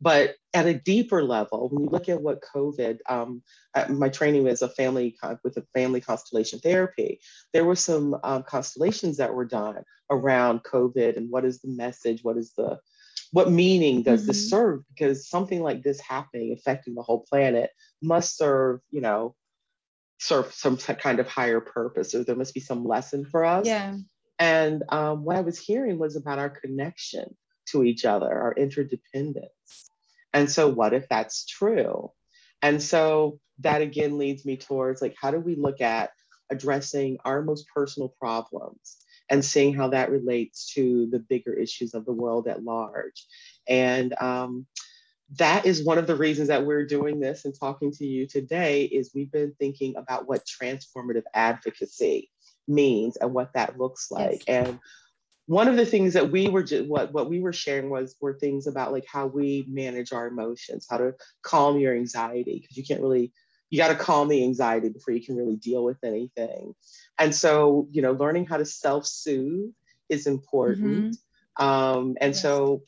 But 0.00 0.36
at 0.54 0.66
a 0.66 0.74
deeper 0.74 1.22
level, 1.22 1.68
when 1.68 1.84
you 1.84 1.90
look 1.90 2.08
at 2.08 2.22
what 2.22 2.42
COVID, 2.54 2.98
um, 3.08 3.42
my 3.90 4.08
training 4.08 4.44
was 4.44 4.62
a 4.62 4.68
family 4.68 5.16
with 5.44 5.58
a 5.58 5.66
family 5.74 6.00
constellation 6.00 6.58
therapy. 6.58 7.20
There 7.52 7.64
were 7.64 7.76
some 7.76 8.16
um, 8.24 8.42
constellations 8.44 9.18
that 9.18 9.34
were 9.34 9.44
done 9.44 9.82
around 10.10 10.64
COVID 10.64 11.16
and 11.16 11.30
what 11.30 11.44
is 11.44 11.60
the 11.60 11.68
message, 11.68 12.24
what 12.24 12.38
is 12.38 12.52
the 12.56 12.78
what 13.32 13.50
meaning 13.50 14.02
does 14.02 14.22
mm-hmm. 14.22 14.28
this 14.28 14.50
serve? 14.50 14.82
Because 14.88 15.28
something 15.28 15.62
like 15.62 15.82
this 15.82 16.00
happening, 16.00 16.52
affecting 16.52 16.94
the 16.94 17.02
whole 17.02 17.24
planet, 17.28 17.70
must 18.02 18.36
serve, 18.36 18.80
you 18.90 19.00
know, 19.00 19.36
serve 20.18 20.52
some 20.52 20.76
kind 20.76 21.20
of 21.20 21.28
higher 21.28 21.60
purpose, 21.60 22.14
or 22.14 22.24
there 22.24 22.34
must 22.34 22.54
be 22.54 22.60
some 22.60 22.84
lesson 22.84 23.24
for 23.24 23.44
us. 23.44 23.66
Yeah. 23.66 23.96
And 24.38 24.82
um, 24.88 25.24
what 25.24 25.36
I 25.36 25.42
was 25.42 25.58
hearing 25.58 25.98
was 25.98 26.16
about 26.16 26.38
our 26.38 26.50
connection 26.50 27.36
to 27.72 27.84
each 27.84 28.04
other, 28.04 28.30
our 28.30 28.54
interdependence. 28.54 29.50
And 30.32 30.50
so, 30.50 30.68
what 30.68 30.92
if 30.92 31.08
that's 31.08 31.46
true? 31.46 32.12
And 32.62 32.82
so, 32.82 33.40
that 33.60 33.82
again 33.82 34.18
leads 34.18 34.44
me 34.44 34.56
towards 34.56 35.02
like, 35.02 35.14
how 35.20 35.30
do 35.30 35.38
we 35.38 35.54
look 35.54 35.80
at 35.80 36.10
addressing 36.50 37.18
our 37.24 37.42
most 37.42 37.66
personal 37.74 38.08
problems 38.08 38.96
and 39.30 39.44
seeing 39.44 39.72
how 39.72 39.88
that 39.88 40.10
relates 40.10 40.72
to 40.74 41.08
the 41.10 41.20
bigger 41.20 41.54
issues 41.54 41.94
of 41.94 42.04
the 42.04 42.12
world 42.12 42.48
at 42.48 42.64
large. 42.64 43.24
And 43.68 44.12
um, 44.20 44.66
that 45.36 45.64
is 45.64 45.84
one 45.84 45.98
of 45.98 46.08
the 46.08 46.16
reasons 46.16 46.48
that 46.48 46.66
we're 46.66 46.84
doing 46.84 47.20
this 47.20 47.44
and 47.44 47.54
talking 47.58 47.92
to 47.92 48.04
you 48.04 48.26
today 48.26 48.84
is 48.84 49.12
we've 49.14 49.30
been 49.30 49.54
thinking 49.58 49.94
about 49.96 50.28
what 50.28 50.44
transformative 50.44 51.22
advocacy 51.32 52.28
means 52.66 53.16
and 53.16 53.32
what 53.32 53.52
that 53.54 53.78
looks 53.78 54.10
like. 54.10 54.42
Yes. 54.48 54.66
And 54.66 54.78
one 55.50 55.66
of 55.66 55.76
the 55.76 55.84
things 55.84 56.14
that 56.14 56.30
we 56.30 56.46
were 56.46 56.64
what 56.86 57.12
what 57.12 57.28
we 57.28 57.40
were 57.40 57.52
sharing 57.52 57.90
was 57.90 58.14
were 58.20 58.34
things 58.34 58.68
about 58.68 58.92
like 58.92 59.04
how 59.04 59.26
we 59.26 59.64
manage 59.66 60.12
our 60.12 60.28
emotions, 60.28 60.86
how 60.88 60.96
to 60.96 61.12
calm 61.42 61.80
your 61.80 61.92
anxiety 61.92 62.60
because 62.60 62.76
you 62.76 62.84
can't 62.84 63.00
really 63.00 63.32
you 63.68 63.76
got 63.76 63.88
to 63.88 63.96
calm 63.96 64.28
the 64.28 64.44
anxiety 64.44 64.90
before 64.90 65.12
you 65.12 65.20
can 65.20 65.34
really 65.34 65.56
deal 65.56 65.82
with 65.84 65.96
anything. 66.04 66.72
And 67.18 67.34
so, 67.34 67.88
you 67.90 68.00
know, 68.00 68.12
learning 68.12 68.46
how 68.46 68.58
to 68.58 68.64
self-soothe 68.64 69.72
is 70.08 70.28
important. 70.28 71.16
Mm-hmm. 71.58 71.64
Um, 71.64 72.16
and 72.20 72.32
yes. 72.32 72.42
so 72.42 72.82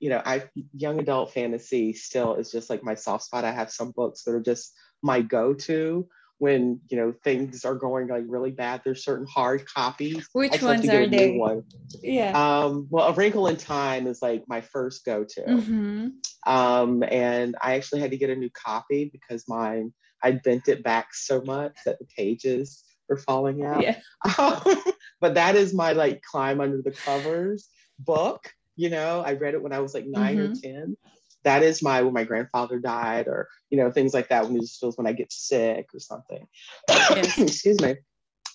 you 0.00 0.08
know, 0.08 0.20
I 0.26 0.42
young 0.74 0.98
adult 0.98 1.32
fantasy 1.32 1.92
still 1.92 2.34
is 2.34 2.50
just 2.50 2.68
like 2.68 2.82
my 2.82 2.96
soft 2.96 3.26
spot. 3.26 3.44
I 3.44 3.52
have 3.52 3.70
some 3.70 3.92
books 3.92 4.24
that 4.24 4.34
are 4.34 4.40
just 4.40 4.74
my 5.02 5.20
go-to 5.20 6.08
when 6.42 6.80
you 6.88 6.96
know 6.96 7.14
things 7.22 7.64
are 7.64 7.76
going 7.76 8.08
like 8.08 8.24
really 8.26 8.50
bad. 8.50 8.80
There's 8.84 9.04
certain 9.04 9.28
hard 9.30 9.64
copies. 9.64 10.28
Which 10.32 10.60
ones 10.60 10.88
are 10.88 11.06
they? 11.06 11.36
One. 11.36 11.62
Yeah. 12.02 12.32
Um, 12.34 12.88
well, 12.90 13.06
A 13.06 13.12
Wrinkle 13.12 13.46
in 13.46 13.56
Time 13.56 14.08
is 14.08 14.20
like 14.20 14.42
my 14.48 14.60
first 14.60 15.04
go-to. 15.04 15.42
Mm-hmm. 15.42 16.08
Um, 16.52 17.04
and 17.04 17.54
I 17.62 17.76
actually 17.76 18.00
had 18.00 18.10
to 18.10 18.16
get 18.16 18.30
a 18.30 18.34
new 18.34 18.50
copy 18.50 19.08
because 19.12 19.44
mine 19.46 19.92
I 20.20 20.32
bent 20.32 20.66
it 20.66 20.82
back 20.82 21.14
so 21.14 21.42
much 21.42 21.76
that 21.86 22.00
the 22.00 22.06
pages 22.06 22.82
were 23.08 23.18
falling 23.18 23.64
out. 23.64 23.80
Yeah. 23.80 24.00
but 25.20 25.34
that 25.34 25.54
is 25.54 25.72
my 25.72 25.92
like 25.92 26.22
climb 26.22 26.60
under 26.60 26.82
the 26.82 26.90
covers 26.90 27.68
book 28.00 28.52
you 28.74 28.88
know 28.90 29.22
i 29.24 29.34
read 29.34 29.54
it 29.54 29.62
when 29.62 29.72
i 29.72 29.78
was 29.78 29.94
like 29.94 30.06
9 30.06 30.36
mm-hmm. 30.36 30.52
or 30.52 30.56
10 30.56 30.96
that 31.44 31.62
is 31.62 31.82
my 31.82 32.02
when 32.02 32.12
my 32.12 32.24
grandfather 32.24 32.78
died 32.78 33.26
or 33.26 33.48
you 33.70 33.78
know 33.78 33.90
things 33.90 34.14
like 34.14 34.28
that 34.28 34.44
when 34.44 34.56
it 34.56 34.60
just 34.60 34.80
feels 34.80 34.96
when 34.96 35.06
i 35.06 35.12
get 35.12 35.32
sick 35.32 35.88
or 35.94 36.00
something 36.00 36.46
yes. 36.88 37.38
excuse 37.38 37.80
me 37.80 37.96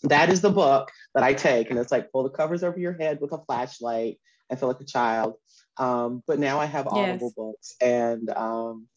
that 0.03 0.29
is 0.29 0.41
the 0.41 0.49
book 0.49 0.91
that 1.13 1.23
i 1.23 1.33
take 1.33 1.69
and 1.69 1.79
it's 1.79 1.91
like 1.91 2.11
pull 2.11 2.23
the 2.23 2.29
covers 2.29 2.63
over 2.63 2.79
your 2.79 2.93
head 2.93 3.19
with 3.21 3.31
a 3.33 3.39
flashlight 3.45 4.19
and 4.49 4.59
feel 4.59 4.69
like 4.69 4.81
a 4.81 4.85
child 4.85 5.35
um, 5.77 6.23
but 6.27 6.39
now 6.39 6.59
i 6.59 6.65
have 6.65 6.87
audible 6.87 7.27
yes. 7.27 7.33
books 7.35 7.75
and 7.81 8.29
um, 8.31 8.87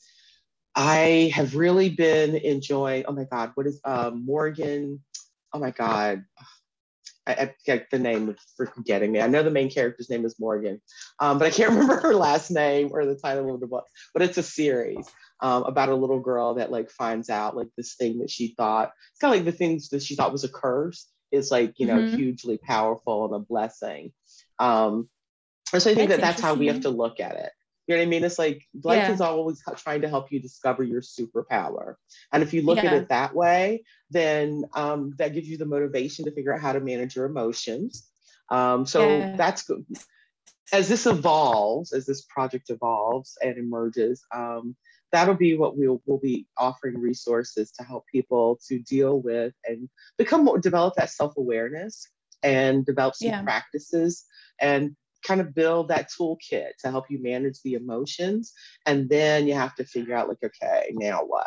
i 0.74 1.30
have 1.34 1.54
really 1.54 1.88
been 1.88 2.36
enjoying 2.36 3.04
oh 3.06 3.12
my 3.12 3.24
god 3.24 3.50
what 3.54 3.66
is 3.66 3.80
um, 3.84 4.24
morgan 4.24 5.00
oh 5.52 5.58
my 5.58 5.70
god 5.70 6.24
I, 7.30 7.42
I 7.42 7.54
get 7.64 7.90
the 7.90 7.98
name 7.98 8.36
for 8.56 8.66
forgetting 8.66 9.12
me. 9.12 9.20
I 9.20 9.26
know 9.26 9.42
the 9.42 9.50
main 9.50 9.70
character's 9.70 10.10
name 10.10 10.24
is 10.24 10.38
Morgan, 10.38 10.80
um, 11.18 11.38
but 11.38 11.46
I 11.46 11.50
can't 11.50 11.70
remember 11.74 12.00
her 12.00 12.14
last 12.14 12.50
name 12.50 12.90
or 12.92 13.04
the 13.06 13.16
title 13.16 13.54
of 13.54 13.60
the 13.60 13.66
book. 13.66 13.86
But 14.12 14.22
it's 14.22 14.38
a 14.38 14.42
series 14.42 15.06
um, 15.40 15.64
about 15.64 15.88
a 15.88 15.94
little 15.94 16.20
girl 16.20 16.54
that 16.54 16.70
like 16.70 16.90
finds 16.90 17.30
out 17.30 17.56
like 17.56 17.68
this 17.76 17.94
thing 17.94 18.18
that 18.18 18.30
she 18.30 18.54
thought 18.56 18.92
it's 19.10 19.20
kind 19.20 19.32
of 19.34 19.38
like 19.38 19.44
the 19.44 19.56
things 19.56 19.88
that 19.90 20.02
she 20.02 20.14
thought 20.14 20.32
was 20.32 20.44
a 20.44 20.48
curse 20.48 21.08
is 21.32 21.50
like 21.50 21.74
you 21.78 21.86
know 21.86 21.96
mm-hmm. 21.96 22.16
hugely 22.16 22.58
powerful 22.58 23.26
and 23.26 23.34
a 23.34 23.38
blessing. 23.38 24.12
Um, 24.58 25.08
and 25.72 25.82
so 25.82 25.90
I 25.90 25.94
think 25.94 26.08
that's 26.10 26.20
that 26.20 26.26
that's 26.26 26.42
how 26.42 26.54
we 26.54 26.66
have 26.66 26.80
to 26.82 26.90
look 26.90 27.20
at 27.20 27.36
it. 27.36 27.52
You 27.90 27.96
know 27.96 28.02
what 28.02 28.06
I 28.06 28.10
mean? 28.10 28.22
It's 28.22 28.38
like 28.38 28.68
life 28.84 29.08
yeah. 29.08 29.12
is 29.12 29.20
always 29.20 29.60
trying 29.78 30.02
to 30.02 30.08
help 30.08 30.30
you 30.30 30.38
discover 30.38 30.84
your 30.84 31.00
superpower. 31.00 31.96
And 32.32 32.40
if 32.40 32.54
you 32.54 32.62
look 32.62 32.76
yeah. 32.76 32.92
at 32.92 32.92
it 32.92 33.08
that 33.08 33.34
way, 33.34 33.82
then 34.10 34.64
um, 34.74 35.14
that 35.18 35.34
gives 35.34 35.48
you 35.48 35.58
the 35.58 35.66
motivation 35.66 36.24
to 36.26 36.30
figure 36.30 36.54
out 36.54 36.60
how 36.60 36.72
to 36.72 36.78
manage 36.78 37.16
your 37.16 37.24
emotions. 37.26 38.08
Um, 38.48 38.86
so 38.86 39.08
yeah. 39.08 39.34
that's 39.34 39.62
good. 39.62 39.84
As 40.72 40.88
this 40.88 41.04
evolves, 41.04 41.92
as 41.92 42.06
this 42.06 42.22
project 42.22 42.70
evolves 42.70 43.36
and 43.42 43.58
emerges, 43.58 44.22
um, 44.32 44.76
that'll 45.10 45.34
be 45.34 45.58
what 45.58 45.76
we'll, 45.76 46.00
we'll 46.06 46.18
be 46.20 46.46
offering 46.56 46.96
resources 47.00 47.72
to 47.72 47.82
help 47.82 48.04
people 48.06 48.60
to 48.68 48.78
deal 48.78 49.20
with 49.20 49.52
and 49.64 49.88
become 50.16 50.44
more, 50.44 50.60
develop 50.60 50.94
that 50.94 51.10
self-awareness 51.10 52.06
and 52.44 52.86
develop 52.86 53.16
some 53.16 53.42
practices 53.42 54.26
and 54.60 54.94
kind 55.22 55.40
of 55.40 55.54
build 55.54 55.88
that 55.88 56.10
toolkit 56.10 56.70
to 56.80 56.90
help 56.90 57.06
you 57.10 57.22
manage 57.22 57.60
the 57.62 57.74
emotions. 57.74 58.52
And 58.86 59.08
then 59.08 59.46
you 59.46 59.54
have 59.54 59.74
to 59.76 59.84
figure 59.84 60.14
out, 60.14 60.28
like, 60.28 60.42
okay, 60.44 60.90
now 60.92 61.20
what? 61.24 61.46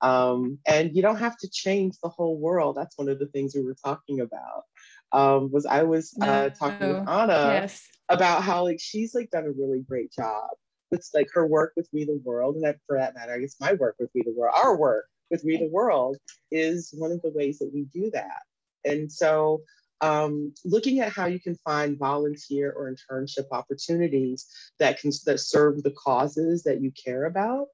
Um, 0.00 0.58
and 0.66 0.94
you 0.94 1.02
don't 1.02 1.18
have 1.18 1.36
to 1.38 1.48
change 1.50 1.94
the 2.02 2.08
whole 2.08 2.38
world. 2.38 2.76
That's 2.76 2.98
one 2.98 3.08
of 3.08 3.18
the 3.18 3.28
things 3.28 3.54
we 3.54 3.62
were 3.62 3.76
talking 3.84 4.20
about. 4.20 4.64
Um, 5.12 5.50
was 5.52 5.66
I 5.66 5.82
was 5.82 6.16
uh, 6.20 6.48
talking 6.50 6.88
with 6.88 7.08
Anna 7.08 7.60
yes. 7.60 7.86
about 8.08 8.42
how 8.42 8.64
like 8.64 8.80
she's 8.80 9.14
like 9.14 9.30
done 9.30 9.44
a 9.44 9.52
really 9.52 9.80
great 9.80 10.10
job 10.10 10.48
with 10.90 11.06
like 11.14 11.28
her 11.34 11.46
work 11.46 11.74
with 11.76 11.88
We 11.92 12.04
the 12.04 12.20
World, 12.24 12.56
and 12.56 12.64
that 12.64 12.78
for 12.86 12.98
that 12.98 13.14
matter, 13.14 13.34
I 13.34 13.38
guess 13.38 13.56
my 13.60 13.74
work 13.74 13.96
with 14.00 14.10
We 14.14 14.22
the 14.22 14.34
World, 14.34 14.54
our 14.56 14.76
work 14.76 15.04
with 15.30 15.44
We 15.44 15.58
the 15.58 15.68
World 15.68 16.16
is 16.50 16.94
one 16.96 17.12
of 17.12 17.20
the 17.22 17.30
ways 17.30 17.58
that 17.58 17.70
we 17.72 17.84
do 17.92 18.10
that. 18.12 18.40
And 18.84 19.12
so 19.12 19.62
um, 20.02 20.52
looking 20.64 20.98
at 21.00 21.12
how 21.12 21.26
you 21.26 21.40
can 21.40 21.56
find 21.64 21.98
volunteer 21.98 22.72
or 22.76 22.92
internship 22.92 23.46
opportunities 23.52 24.46
that 24.78 25.00
can 25.00 25.12
that 25.26 25.38
serve 25.38 25.82
the 25.82 25.92
causes 25.92 26.64
that 26.64 26.82
you 26.82 26.92
care 26.92 27.24
about 27.24 27.68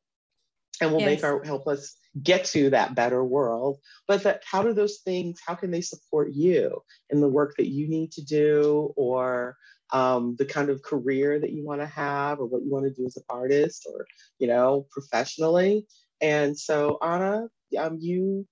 and 0.81 0.93
will 0.93 1.01
yes. 1.01 1.07
make 1.07 1.25
our 1.25 1.43
help 1.43 1.67
us 1.67 1.97
get 2.23 2.45
to 2.45 2.71
that 2.71 2.95
better 2.95 3.25
world 3.25 3.79
but 4.07 4.23
that 4.23 4.43
how 4.45 4.63
do 4.63 4.73
those 4.73 4.99
things 5.05 5.41
how 5.47 5.55
can 5.55 5.71
they 5.71 5.81
support 5.81 6.33
you 6.33 6.83
in 7.11 7.21
the 7.21 7.29
work 7.29 7.55
that 7.57 7.69
you 7.69 7.89
need 7.89 8.13
to 8.13 8.23
do 8.25 8.93
or 8.97 9.57
um, 9.91 10.37
the 10.37 10.45
kind 10.45 10.69
of 10.69 10.83
career 10.83 11.41
that 11.41 11.53
you 11.53 11.65
want 11.65 11.81
to 11.81 11.87
have 11.87 12.41
or 12.41 12.47
what 12.47 12.63
you 12.63 12.71
want 12.71 12.85
to 12.85 12.93
do 12.93 13.07
as 13.07 13.17
an 13.17 13.23
artist 13.31 13.87
or 13.91 14.07
you 14.39 14.47
know 14.47 14.87
professionally 14.91 15.87
and 16.21 16.59
so 16.59 16.99
anna 17.03 17.49
um, 17.79 17.97
you 18.01 18.47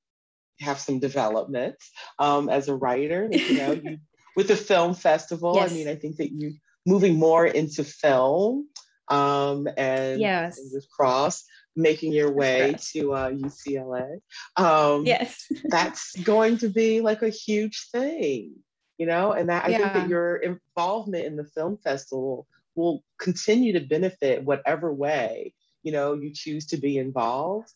have 0.60 0.78
some 0.78 0.98
developments 0.98 1.90
um, 2.18 2.48
as 2.48 2.68
a 2.68 2.74
writer. 2.74 3.28
You 3.30 3.54
know, 3.58 3.72
you, 3.72 3.98
with 4.34 4.48
the 4.48 4.56
film 4.56 4.94
festival. 4.94 5.54
Yes. 5.56 5.70
I 5.70 5.74
mean, 5.74 5.88
I 5.88 5.96
think 5.96 6.16
that 6.16 6.32
you 6.32 6.54
moving 6.84 7.16
more 7.16 7.46
into 7.46 7.82
film 7.84 8.68
um, 9.08 9.68
and 9.76 10.20
yes, 10.20 10.60
cross 10.94 11.44
making 11.74 12.12
your 12.12 12.32
way 12.32 12.74
to 12.92 13.12
uh, 13.12 13.30
UCLA. 13.30 14.18
Um, 14.56 15.04
yes, 15.04 15.46
that's 15.64 16.16
going 16.22 16.58
to 16.58 16.68
be 16.68 17.00
like 17.00 17.22
a 17.22 17.28
huge 17.28 17.88
thing, 17.90 18.54
you 18.98 19.06
know. 19.06 19.32
And 19.32 19.48
that 19.48 19.64
I 19.64 19.68
yeah. 19.68 19.78
think 19.78 19.92
that 19.94 20.08
your 20.08 20.36
involvement 20.36 21.26
in 21.26 21.36
the 21.36 21.44
film 21.44 21.78
festival 21.82 22.46
will 22.74 23.02
continue 23.18 23.72
to 23.72 23.80
benefit 23.80 24.44
whatever 24.44 24.92
way 24.92 25.54
you 25.86 25.92
know 25.92 26.14
you 26.14 26.32
choose 26.34 26.66
to 26.66 26.76
be 26.76 26.98
involved. 26.98 27.70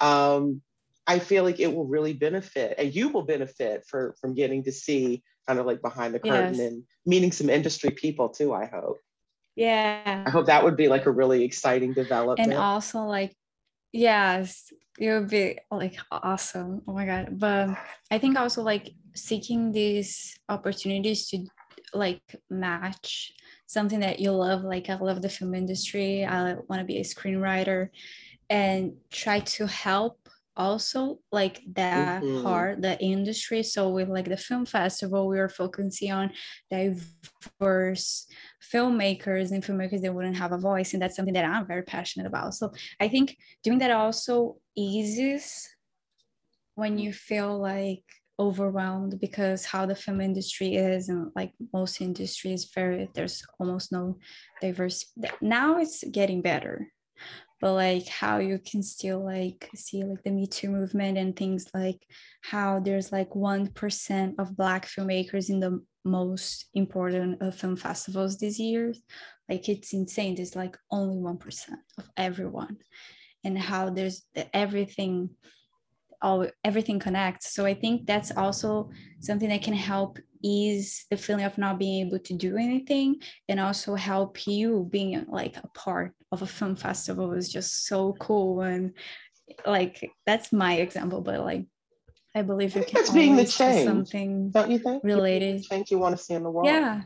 Um, 0.00 0.62
I 1.06 1.18
feel 1.18 1.44
like 1.44 1.60
it 1.60 1.72
will 1.72 1.86
really 1.86 2.12
benefit 2.12 2.74
and 2.78 2.94
you 2.94 3.08
will 3.08 3.22
benefit 3.22 3.84
for 3.86 4.14
from 4.20 4.34
getting 4.34 4.64
to 4.64 4.72
see 4.72 5.22
kind 5.46 5.58
of 5.58 5.66
like 5.66 5.80
behind 5.80 6.14
the 6.14 6.18
curtain 6.18 6.54
yes. 6.54 6.58
and 6.58 6.82
meeting 7.04 7.30
some 7.30 7.48
industry 7.48 7.90
people 7.90 8.28
too, 8.28 8.52
I 8.52 8.66
hope. 8.66 8.98
Yeah. 9.54 10.24
I 10.26 10.30
hope 10.30 10.46
that 10.46 10.64
would 10.64 10.76
be 10.76 10.88
like 10.88 11.06
a 11.06 11.10
really 11.10 11.44
exciting 11.44 11.92
development. 11.92 12.50
And 12.50 12.58
also 12.58 13.04
like 13.04 13.34
yes, 13.92 14.72
it 14.98 15.12
would 15.12 15.28
be 15.28 15.58
like 15.70 15.96
awesome. 16.10 16.82
Oh 16.88 16.92
my 16.92 17.06
god. 17.06 17.38
But 17.38 17.76
I 18.10 18.18
think 18.18 18.38
also 18.38 18.62
like 18.62 18.90
seeking 19.14 19.72
these 19.72 20.38
opportunities 20.48 21.28
to 21.28 21.46
like 21.94 22.22
match 22.50 23.32
something 23.66 24.00
that 24.00 24.20
you 24.20 24.30
love 24.30 24.62
like 24.62 24.90
i 24.90 24.94
love 24.96 25.22
the 25.22 25.28
film 25.28 25.54
industry 25.54 26.24
i 26.24 26.54
want 26.68 26.80
to 26.80 26.84
be 26.84 26.98
a 26.98 27.02
screenwriter 27.02 27.88
and 28.50 28.92
try 29.10 29.40
to 29.40 29.66
help 29.66 30.28
also 30.56 31.18
like 31.32 31.60
that 31.74 32.22
mm-hmm. 32.22 32.42
part 32.42 32.82
the 32.82 32.98
industry. 33.00 33.62
So 33.62 33.90
with 33.90 34.08
like 34.08 34.28
the 34.28 34.36
film 34.36 34.66
festival 34.66 35.28
we 35.28 35.38
are 35.38 35.48
focusing 35.48 36.12
on 36.12 36.32
diverse 36.70 38.26
filmmakers 38.72 39.50
and 39.52 39.62
filmmakers 39.62 40.02
that 40.02 40.14
wouldn't 40.14 40.36
have 40.36 40.52
a 40.52 40.58
voice 40.58 40.92
and 40.92 41.02
that's 41.02 41.14
something 41.16 41.34
that 41.34 41.44
i'm 41.44 41.66
very 41.66 41.82
passionate 41.82 42.26
about. 42.26 42.54
So 42.54 42.72
i 43.00 43.08
think 43.08 43.36
doing 43.62 43.78
that 43.78 43.90
also 43.90 44.56
eases 44.76 45.68
when 46.74 46.98
you 46.98 47.12
feel 47.12 47.58
like 47.58 48.02
overwhelmed 48.38 49.18
because 49.18 49.64
how 49.64 49.86
the 49.86 49.94
film 49.94 50.20
industry 50.20 50.76
is 50.76 51.08
and 51.08 51.30
like 51.34 51.52
most 51.72 52.00
industries 52.00 52.70
very 52.74 53.08
there's 53.14 53.42
almost 53.58 53.92
no 53.92 54.18
diverse 54.60 55.06
now 55.40 55.78
it's 55.78 56.04
getting 56.12 56.42
better 56.42 56.92
but 57.60 57.74
like 57.74 58.06
how 58.08 58.38
you 58.38 58.58
can 58.58 58.82
still 58.82 59.24
like 59.24 59.68
see 59.74 60.04
like 60.04 60.22
the 60.22 60.30
me 60.30 60.46
too 60.46 60.68
movement 60.68 61.18
and 61.18 61.34
things 61.36 61.66
like 61.72 62.00
how 62.42 62.80
there's 62.80 63.12
like 63.12 63.30
1% 63.30 64.34
of 64.38 64.56
black 64.56 64.86
filmmakers 64.86 65.50
in 65.50 65.60
the 65.60 65.82
most 66.04 66.66
important 66.74 67.42
uh, 67.42 67.50
film 67.50 67.76
festivals 67.76 68.38
this 68.38 68.58
year 68.58 68.92
like 69.48 69.68
it's 69.68 69.92
insane. 69.92 70.34
There's 70.34 70.56
like 70.56 70.76
only 70.90 71.16
1% 71.16 71.68
of 71.98 72.08
everyone. 72.16 72.78
And 73.44 73.58
how 73.58 73.90
there's 73.90 74.24
the, 74.34 74.54
everything 74.56 75.30
all 76.22 76.46
everything 76.64 76.98
connects. 76.98 77.52
So 77.52 77.66
i 77.66 77.74
think 77.74 78.06
that's 78.06 78.32
also 78.36 78.90
something 79.20 79.50
that 79.50 79.62
can 79.62 79.74
help 79.74 80.18
ease 80.46 81.06
the 81.10 81.16
feeling 81.16 81.44
of 81.44 81.58
not 81.58 81.78
being 81.78 82.06
able 82.06 82.18
to 82.20 82.34
do 82.34 82.56
anything 82.56 83.16
and 83.48 83.58
also 83.58 83.94
help 83.94 84.46
you 84.46 84.88
being 84.90 85.24
like 85.28 85.56
a 85.56 85.68
part 85.68 86.12
of 86.32 86.42
a 86.42 86.46
film 86.46 86.76
festival 86.76 87.32
is 87.32 87.52
just 87.52 87.86
so 87.86 88.14
cool. 88.20 88.60
And 88.60 88.92
like 89.64 90.10
that's 90.24 90.52
my 90.52 90.74
example 90.74 91.20
but 91.20 91.40
like 91.40 91.66
i 92.34 92.42
believe 92.42 92.74
you 92.74 92.82
can 92.82 92.94
that's 92.94 93.10
being 93.10 93.36
the 93.36 93.44
change 93.44 93.86
something 93.86 94.50
don't 94.50 94.70
you 94.70 94.78
think? 94.78 95.02
Related. 95.04 95.62
change 95.62 95.90
you 95.90 95.98
want 95.98 96.16
to 96.16 96.22
see 96.22 96.34
in 96.34 96.42
the 96.42 96.50
world. 96.50 96.66
Yeah. 96.66 97.02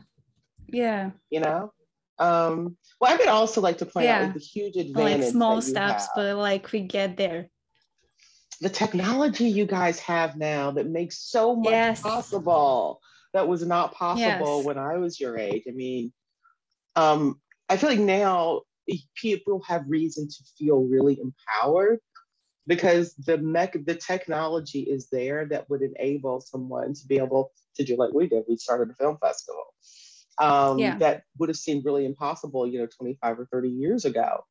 Yeah. 0.67 1.11
You 1.29 1.41
know? 1.41 1.73
Um 2.19 2.77
well 2.99 3.13
i 3.13 3.15
would 3.15 3.27
also 3.27 3.61
like 3.61 3.77
to 3.79 3.85
point 3.85 4.05
yeah. 4.05 4.17
out 4.17 4.23
like, 4.25 4.33
the 4.33 4.39
huge 4.39 4.75
advantage 4.75 5.21
like 5.21 5.31
small 5.31 5.61
steps 5.61 6.07
but 6.15 6.35
like 6.35 6.71
we 6.71 6.81
get 6.81 7.17
there. 7.17 7.49
The 8.59 8.69
technology 8.69 9.45
you 9.49 9.65
guys 9.65 9.99
have 10.01 10.37
now 10.37 10.71
that 10.71 10.87
makes 10.87 11.17
so 11.17 11.55
much 11.55 11.71
yes. 11.71 12.01
possible 12.01 13.00
that 13.33 13.47
was 13.47 13.65
not 13.65 13.93
possible 13.93 14.57
yes. 14.57 14.65
when 14.65 14.77
I 14.77 14.97
was 14.97 15.19
your 15.19 15.37
age. 15.37 15.63
I 15.67 15.71
mean, 15.71 16.11
um, 16.95 17.39
I 17.69 17.77
feel 17.77 17.89
like 17.89 17.99
now 17.99 18.61
people 19.15 19.61
have 19.67 19.85
reason 19.87 20.27
to 20.27 20.43
feel 20.57 20.81
really 20.81 21.19
empowered 21.19 21.99
because 22.67 23.13
the 23.15 23.37
mech 23.37 23.75
the 23.85 23.95
technology 23.95 24.81
is 24.81 25.07
there 25.09 25.45
that 25.45 25.69
would 25.69 25.81
enable 25.81 26.41
someone 26.41 26.93
to 26.93 27.07
be 27.07 27.17
able 27.17 27.51
to 27.75 27.83
do 27.83 27.95
like 27.95 28.13
we 28.13 28.27
did. 28.27 28.43
We 28.47 28.57
started 28.57 28.91
a 28.91 28.95
film 28.95 29.17
festival. 29.21 29.65
Um, 30.37 30.79
yeah. 30.79 30.97
that 30.97 31.23
would 31.37 31.49
have 31.49 31.57
seemed 31.57 31.85
really 31.85 32.05
impossible, 32.05 32.65
you 32.65 32.79
know, 32.79 32.87
25 32.87 33.39
or 33.39 33.45
30 33.51 33.69
years 33.69 34.05
ago. 34.05 34.43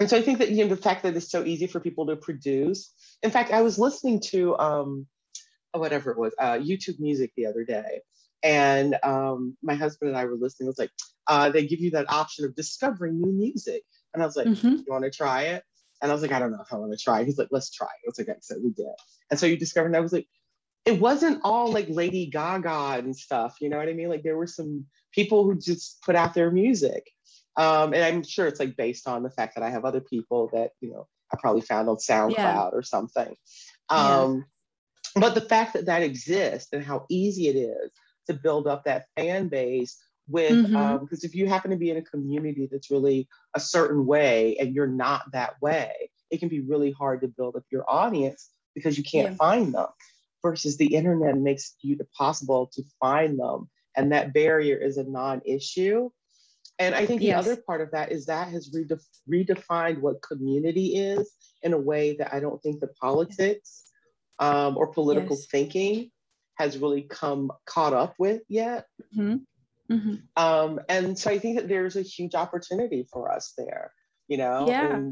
And 0.00 0.10
so 0.10 0.16
I 0.16 0.22
think 0.22 0.38
that 0.38 0.50
you 0.50 0.64
know 0.64 0.74
the 0.74 0.80
fact 0.80 1.04
that 1.04 1.16
it's 1.16 1.30
so 1.30 1.44
easy 1.44 1.66
for 1.66 1.80
people 1.80 2.06
to 2.06 2.16
produce. 2.16 2.92
In 3.22 3.30
fact, 3.30 3.52
I 3.52 3.62
was 3.62 3.78
listening 3.78 4.20
to 4.30 4.58
um, 4.58 5.06
whatever 5.80 6.10
it 6.10 6.18
was, 6.18 6.34
uh, 6.38 6.54
YouTube 6.54 7.00
music 7.00 7.32
the 7.36 7.46
other 7.46 7.64
day. 7.64 8.00
And 8.42 8.96
um, 9.02 9.56
my 9.62 9.74
husband 9.74 10.10
and 10.10 10.18
I 10.18 10.26
were 10.26 10.36
listening. 10.36 10.66
It 10.66 10.70
was 10.70 10.78
like, 10.78 10.90
uh, 11.28 11.50
they 11.50 11.66
give 11.66 11.80
you 11.80 11.90
that 11.92 12.10
option 12.10 12.44
of 12.44 12.54
discovering 12.54 13.20
new 13.20 13.32
music. 13.32 13.82
And 14.12 14.22
I 14.22 14.26
was 14.26 14.36
like, 14.36 14.46
mm-hmm. 14.46 14.68
you 14.68 14.84
want 14.88 15.04
to 15.04 15.10
try 15.10 15.42
it? 15.44 15.64
And 16.02 16.10
I 16.10 16.14
was 16.14 16.22
like, 16.22 16.32
I 16.32 16.38
don't 16.38 16.52
know 16.52 16.60
if 16.60 16.72
I 16.72 16.76
want 16.76 16.92
to 16.92 16.98
try. 17.02 17.24
He's 17.24 17.38
like, 17.38 17.48
let's 17.50 17.70
try 17.70 17.86
it. 17.86 18.06
I 18.06 18.08
was 18.08 18.18
like, 18.18 18.28
I 18.28 18.34
said, 18.40 18.58
we 18.62 18.70
did. 18.70 18.86
And 19.30 19.40
so 19.40 19.46
you 19.46 19.56
discovered, 19.56 19.86
and 19.86 19.96
I 19.96 20.00
was 20.00 20.12
like, 20.12 20.28
it 20.84 21.00
wasn't 21.00 21.40
all 21.42 21.72
like 21.72 21.86
Lady 21.88 22.26
Gaga 22.26 22.98
and 22.98 23.16
stuff. 23.16 23.56
You 23.60 23.70
know 23.70 23.78
what 23.78 23.88
I 23.88 23.94
mean? 23.94 24.10
Like 24.10 24.22
there 24.22 24.36
were 24.36 24.46
some 24.46 24.84
people 25.12 25.44
who 25.44 25.58
just 25.58 26.02
put 26.02 26.14
out 26.14 26.34
their 26.34 26.50
music. 26.50 27.10
Um, 27.56 27.94
and 27.94 28.04
I'm 28.04 28.22
sure 28.22 28.46
it's 28.46 28.60
like 28.60 28.76
based 28.76 29.08
on 29.08 29.22
the 29.22 29.30
fact 29.30 29.54
that 29.54 29.64
I 29.64 29.70
have 29.70 29.86
other 29.86 30.02
people 30.02 30.50
that, 30.52 30.72
you 30.80 30.90
know, 30.90 31.06
I 31.32 31.38
probably 31.40 31.62
found 31.62 31.88
on 31.88 31.96
SoundCloud 31.96 32.34
yeah. 32.36 32.68
or 32.70 32.82
something. 32.82 33.34
Um, 33.88 34.44
but 35.14 35.34
the 35.34 35.40
fact 35.40 35.74
that 35.74 35.86
that 35.86 36.02
exists 36.02 36.72
and 36.72 36.84
how 36.84 37.06
easy 37.08 37.48
it 37.48 37.56
is 37.56 37.92
to 38.26 38.34
build 38.34 38.66
up 38.66 38.84
that 38.84 39.06
fan 39.16 39.48
base 39.48 39.98
with 40.28 40.50
because 40.50 40.70
mm-hmm. 40.70 40.76
um, 40.76 41.08
if 41.10 41.34
you 41.34 41.46
happen 41.46 41.70
to 41.70 41.76
be 41.76 41.90
in 41.90 41.98
a 41.98 42.02
community 42.02 42.68
that's 42.70 42.90
really 42.90 43.28
a 43.54 43.60
certain 43.60 44.06
way 44.06 44.56
and 44.58 44.74
you're 44.74 44.86
not 44.86 45.30
that 45.32 45.60
way 45.60 45.92
it 46.30 46.38
can 46.38 46.48
be 46.48 46.60
really 46.60 46.90
hard 46.90 47.20
to 47.20 47.28
build 47.28 47.56
up 47.56 47.64
your 47.70 47.84
audience 47.88 48.50
because 48.74 48.96
you 48.96 49.04
can't 49.04 49.32
yeah. 49.32 49.36
find 49.36 49.74
them 49.74 49.86
versus 50.42 50.76
the 50.76 50.94
internet 50.94 51.36
makes 51.36 51.74
you 51.82 51.98
possible 52.16 52.70
to 52.72 52.82
find 53.00 53.38
them 53.38 53.68
and 53.96 54.12
that 54.12 54.32
barrier 54.32 54.76
is 54.76 54.96
a 54.96 55.04
non-issue 55.04 56.08
and 56.78 56.94
i 56.94 57.04
think 57.04 57.20
the 57.20 57.26
yes. 57.26 57.46
other 57.46 57.56
part 57.56 57.82
of 57.82 57.90
that 57.90 58.10
is 58.10 58.24
that 58.26 58.48
has 58.48 58.74
redef- 58.74 59.04
redefined 59.30 60.00
what 60.00 60.22
community 60.22 60.96
is 60.96 61.32
in 61.62 61.74
a 61.74 61.78
way 61.78 62.16
that 62.16 62.32
i 62.32 62.40
don't 62.40 62.62
think 62.62 62.80
the 62.80 62.88
politics 63.00 63.84
um, 64.38 64.76
or 64.76 64.88
political 64.88 65.36
yes. 65.36 65.46
thinking 65.46 66.10
has 66.56 66.78
really 66.78 67.02
come 67.02 67.50
caught 67.66 67.92
up 67.92 68.14
with 68.18 68.42
yet. 68.48 68.86
Mm-hmm. 69.16 69.36
Mm-hmm. 69.92 70.14
Um, 70.42 70.80
and 70.88 71.18
so 71.18 71.30
I 71.30 71.38
think 71.38 71.56
that 71.56 71.68
there's 71.68 71.96
a 71.96 72.02
huge 72.02 72.34
opportunity 72.34 73.06
for 73.12 73.30
us 73.30 73.52
there, 73.58 73.92
you 74.28 74.38
know, 74.38 74.66
yeah. 74.66 75.10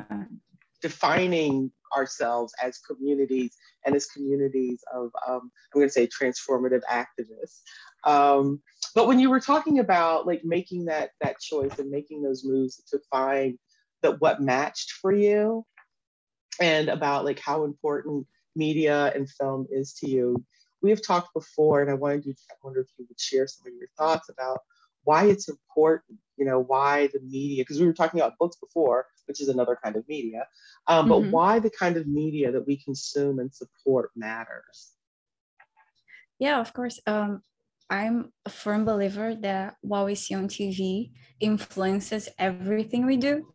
defining 0.80 1.70
ourselves 1.94 2.54
as 2.62 2.78
communities 2.78 3.54
and 3.84 3.94
as 3.94 4.06
communities 4.06 4.82
of, 4.94 5.10
um, 5.26 5.50
I'm 5.74 5.80
going 5.80 5.86
to 5.86 5.92
say 5.92 6.08
transformative 6.08 6.82
activists. 6.90 7.60
Um, 8.04 8.62
but 8.94 9.06
when 9.06 9.20
you 9.20 9.30
were 9.30 9.40
talking 9.40 9.78
about 9.78 10.26
like 10.26 10.42
making 10.44 10.86
that 10.86 11.10
that 11.20 11.38
choice 11.38 11.78
and 11.78 11.90
making 11.90 12.22
those 12.22 12.44
moves 12.44 12.82
to 12.90 12.98
find 13.10 13.58
that 14.02 14.20
what 14.20 14.40
matched 14.40 14.92
for 14.92 15.12
you 15.12 15.64
and 16.60 16.88
about 16.88 17.24
like 17.24 17.38
how 17.38 17.64
important 17.64 18.26
media 18.54 19.12
and 19.14 19.28
film 19.28 19.66
is 19.70 19.92
to 19.94 20.08
you. 20.08 20.44
We 20.82 20.90
have 20.90 21.02
talked 21.02 21.32
before, 21.34 21.80
and 21.80 21.90
I 21.90 21.94
wanted 21.94 22.26
you 22.26 22.32
to, 22.32 22.40
I 22.50 22.54
wonder 22.62 22.80
if 22.80 22.88
you 22.98 23.06
would 23.08 23.20
share 23.20 23.46
some 23.46 23.66
of 23.66 23.74
your 23.78 23.88
thoughts 23.96 24.28
about 24.28 24.60
why 25.04 25.26
it's 25.26 25.48
important, 25.48 26.18
you 26.36 26.44
know, 26.44 26.60
why 26.60 27.08
the 27.08 27.20
media, 27.20 27.62
because 27.62 27.80
we 27.80 27.86
were 27.86 27.92
talking 27.92 28.20
about 28.20 28.38
books 28.38 28.56
before, 28.56 29.06
which 29.26 29.40
is 29.40 29.48
another 29.48 29.78
kind 29.82 29.96
of 29.96 30.06
media, 30.08 30.46
um, 30.86 31.08
but 31.08 31.20
mm-hmm. 31.20 31.30
why 31.30 31.58
the 31.58 31.70
kind 31.70 31.96
of 31.96 32.06
media 32.06 32.52
that 32.52 32.66
we 32.66 32.76
consume 32.76 33.38
and 33.38 33.52
support 33.52 34.10
matters. 34.16 34.92
Yeah, 36.38 36.60
of 36.60 36.72
course. 36.72 37.00
Um, 37.06 37.42
I'm 37.90 38.32
a 38.46 38.50
firm 38.50 38.84
believer 38.84 39.34
that 39.42 39.76
what 39.82 40.06
we 40.06 40.14
see 40.14 40.34
on 40.34 40.48
TV 40.48 41.10
influences 41.40 42.28
everything 42.38 43.06
we 43.06 43.16
do. 43.16 43.52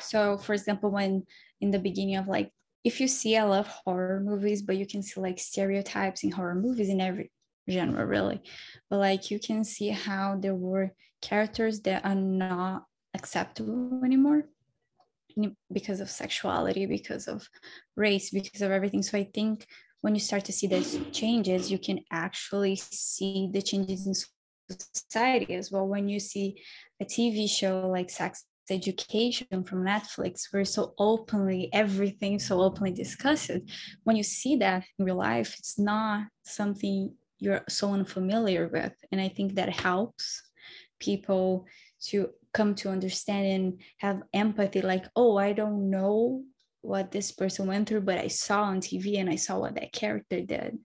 So, 0.00 0.38
for 0.38 0.54
example, 0.54 0.90
when 0.90 1.24
in 1.60 1.70
the 1.70 1.78
beginning 1.78 2.16
of 2.16 2.26
like 2.26 2.50
if 2.84 3.00
you 3.00 3.08
see, 3.08 3.36
I 3.36 3.44
love 3.44 3.66
horror 3.66 4.20
movies, 4.20 4.62
but 4.62 4.76
you 4.76 4.86
can 4.86 5.02
see 5.02 5.18
like 5.18 5.38
stereotypes 5.38 6.22
in 6.22 6.30
horror 6.30 6.54
movies 6.54 6.90
in 6.90 7.00
every 7.00 7.32
genre, 7.68 8.06
really. 8.06 8.42
But 8.90 8.98
like 8.98 9.30
you 9.30 9.40
can 9.40 9.64
see 9.64 9.88
how 9.88 10.36
there 10.38 10.54
were 10.54 10.92
characters 11.22 11.80
that 11.82 12.04
are 12.04 12.14
not 12.14 12.84
acceptable 13.14 14.02
anymore 14.04 14.44
because 15.72 16.00
of 16.00 16.10
sexuality, 16.10 16.84
because 16.84 17.26
of 17.26 17.48
race, 17.96 18.30
because 18.30 18.60
of 18.60 18.70
everything. 18.70 19.02
So 19.02 19.16
I 19.18 19.30
think 19.32 19.66
when 20.02 20.14
you 20.14 20.20
start 20.20 20.44
to 20.44 20.52
see 20.52 20.66
those 20.66 20.98
changes, 21.12 21.70
you 21.70 21.78
can 21.78 22.00
actually 22.12 22.76
see 22.76 23.48
the 23.50 23.62
changes 23.62 24.06
in 24.06 24.14
society 24.68 25.54
as 25.54 25.72
well. 25.72 25.88
When 25.88 26.08
you 26.08 26.20
see 26.20 26.60
a 27.00 27.06
TV 27.06 27.48
show 27.48 27.88
like 27.88 28.10
Sex 28.10 28.44
education 28.70 29.64
from 29.64 29.84
Netflix, 29.84 30.52
where 30.52 30.64
so 30.64 30.94
openly 30.98 31.68
everything 31.72 32.38
so 32.38 32.62
openly 32.62 32.92
discussed. 32.92 33.50
When 34.04 34.16
you 34.16 34.22
see 34.22 34.56
that 34.56 34.84
in 34.98 35.04
real 35.04 35.16
life, 35.16 35.54
it's 35.58 35.78
not 35.78 36.26
something 36.44 37.14
you're 37.38 37.64
so 37.68 37.92
unfamiliar 37.92 38.68
with, 38.68 38.94
and 39.12 39.20
I 39.20 39.28
think 39.28 39.54
that 39.54 39.68
helps 39.68 40.42
people 40.98 41.66
to 42.06 42.30
come 42.52 42.74
to 42.76 42.88
understand 42.88 43.46
and 43.46 43.80
have 43.98 44.22
empathy. 44.32 44.80
Like, 44.80 45.04
oh, 45.16 45.36
I 45.36 45.52
don't 45.52 45.90
know 45.90 46.44
what 46.80 47.10
this 47.10 47.32
person 47.32 47.66
went 47.66 47.88
through, 47.88 48.02
but 48.02 48.18
I 48.18 48.28
saw 48.28 48.62
on 48.62 48.80
TV 48.80 49.18
and 49.18 49.28
I 49.28 49.36
saw 49.36 49.58
what 49.58 49.74
that 49.74 49.92
character 49.92 50.40
did 50.40 50.78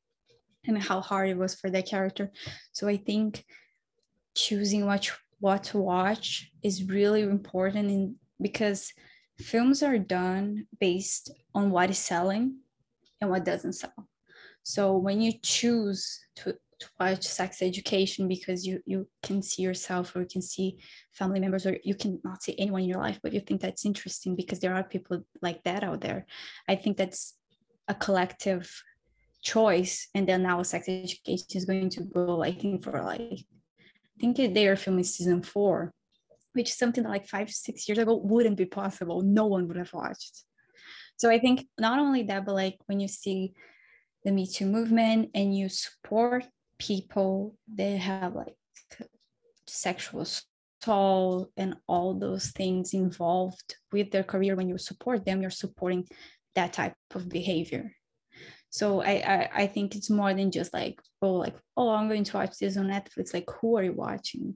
and 0.66 0.82
how 0.82 1.02
hard 1.02 1.30
it 1.30 1.38
was 1.38 1.56
for 1.56 1.70
that 1.70 1.88
character. 1.88 2.32
So 2.72 2.88
I 2.88 2.98
think 2.98 3.46
choosing 4.36 4.86
what 4.86 5.12
what 5.40 5.64
to 5.66 5.78
watch 5.78 6.52
is 6.62 6.84
really 6.84 7.22
important 7.22 7.90
in, 7.90 8.16
because 8.42 8.94
films 9.40 9.82
are 9.84 9.98
done 9.98 10.68
based 10.80 11.32
on 11.56 11.72
what 11.72 11.90
is 11.90 11.98
selling 11.98 12.58
and 13.22 13.30
what 13.30 13.46
doesn't 13.46 13.74
sell. 13.74 14.08
So 14.64 14.98
when 14.98 15.22
you 15.22 15.34
choose 15.42 16.20
to, 16.38 16.54
to 16.80 16.90
watch 17.00 17.24
sex 17.24 17.62
education 17.62 18.28
because 18.28 18.66
you 18.66 18.82
you 18.86 19.08
can 19.24 19.42
see 19.42 19.64
yourself 19.64 20.16
or 20.16 20.22
you 20.22 20.28
can 20.28 20.42
see 20.42 20.78
family 21.14 21.40
members 21.40 21.66
or 21.66 21.78
you 21.84 21.96
can 21.96 22.20
not 22.24 22.44
see 22.44 22.56
anyone 22.58 22.82
in 22.82 22.90
your 22.90 23.00
life, 23.00 23.20
but 23.24 23.34
you 23.34 23.40
think 23.40 23.62
that's 23.62 23.86
interesting 23.86 24.36
because 24.36 24.60
there 24.60 24.76
are 24.76 24.84
people 24.84 25.24
like 25.42 25.64
that 25.64 25.84
out 25.84 26.02
there. 26.02 26.26
I 26.68 26.76
think 26.76 26.98
that's 26.98 27.36
a 27.88 27.96
collective 27.96 28.70
choice. 29.42 30.08
And 30.14 30.28
then 30.28 30.44
now 30.44 30.62
sex 30.64 30.88
education 30.88 31.48
is 31.56 31.66
going 31.66 31.90
to 31.92 32.02
go, 32.04 32.44
I 32.44 32.52
think, 32.52 32.84
for 32.84 33.02
like 33.02 33.46
think 34.20 34.38
they 34.38 34.68
are 34.68 34.76
filming 34.76 35.04
season 35.04 35.42
four, 35.42 35.92
which 36.54 36.70
is 36.70 36.78
something 36.78 37.04
that 37.04 37.10
like 37.10 37.28
five, 37.28 37.50
six 37.50 37.88
years 37.88 38.00
ago 38.00 38.16
wouldn't 38.16 38.58
be 38.58 38.66
possible. 38.66 39.22
No 39.22 39.48
one 39.48 39.68
would 39.68 39.78
have 39.78 39.94
watched. 39.94 40.44
So 41.18 41.30
I 41.30 41.40
think 41.40 41.68
not 41.78 42.00
only 42.00 42.24
that, 42.24 42.46
but 42.46 42.56
like 42.56 42.78
when 42.86 43.00
you 43.00 43.08
see 43.08 43.54
the 44.24 44.32
Me 44.32 44.48
Too 44.48 44.66
movement 44.66 45.32
and 45.34 45.56
you 45.56 45.70
support 45.70 46.46
people 46.78 47.56
that 47.76 48.00
have 48.00 48.36
like 48.36 48.56
sexual 49.68 50.22
assault 50.22 51.52
and 51.58 51.76
all 51.88 52.14
those 52.14 52.52
things 52.52 52.94
involved 52.94 53.76
with 53.92 54.12
their 54.12 54.24
career, 54.24 54.56
when 54.56 54.70
you 54.70 54.78
support 54.78 55.26
them, 55.26 55.42
you're 55.42 55.52
supporting 55.52 56.08
that 56.56 56.74
type 56.74 56.94
of 57.14 57.30
behavior. 57.30 57.94
So 58.70 59.02
I, 59.02 59.12
I 59.12 59.50
I 59.64 59.68
think 59.68 59.96
it's 59.96 60.10
more 60.10 60.34
than 60.34 60.52
just 60.52 60.74
like 60.74 61.00
oh 61.22 61.34
like 61.34 61.56
oh 61.76 61.90
I'm 61.90 62.08
going 62.08 62.24
to 62.26 62.38
watch 62.38 62.58
this 62.60 62.78
on 62.78 62.88
Netflix. 62.88 63.34
Like 63.34 63.50
who 63.60 63.78
are 63.78 63.84
you 63.84 63.94
watching? 63.94 64.56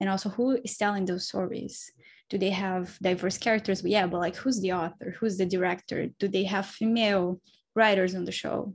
And 0.00 0.08
also 0.08 0.28
who 0.28 0.58
is 0.64 0.76
telling 0.76 1.04
those 1.04 1.26
stories? 1.26 1.90
Do 2.30 2.38
they 2.38 2.50
have 2.50 2.98
diverse 3.00 3.38
characters? 3.38 3.82
Yeah, 3.84 4.06
but 4.06 4.20
like 4.20 4.36
who's 4.36 4.60
the 4.60 4.72
author? 4.72 5.16
Who's 5.18 5.38
the 5.38 5.46
director? 5.46 6.08
Do 6.18 6.28
they 6.28 6.44
have 6.44 6.66
female 6.66 7.40
writers 7.74 8.14
on 8.14 8.24
the 8.24 8.32
show 8.32 8.74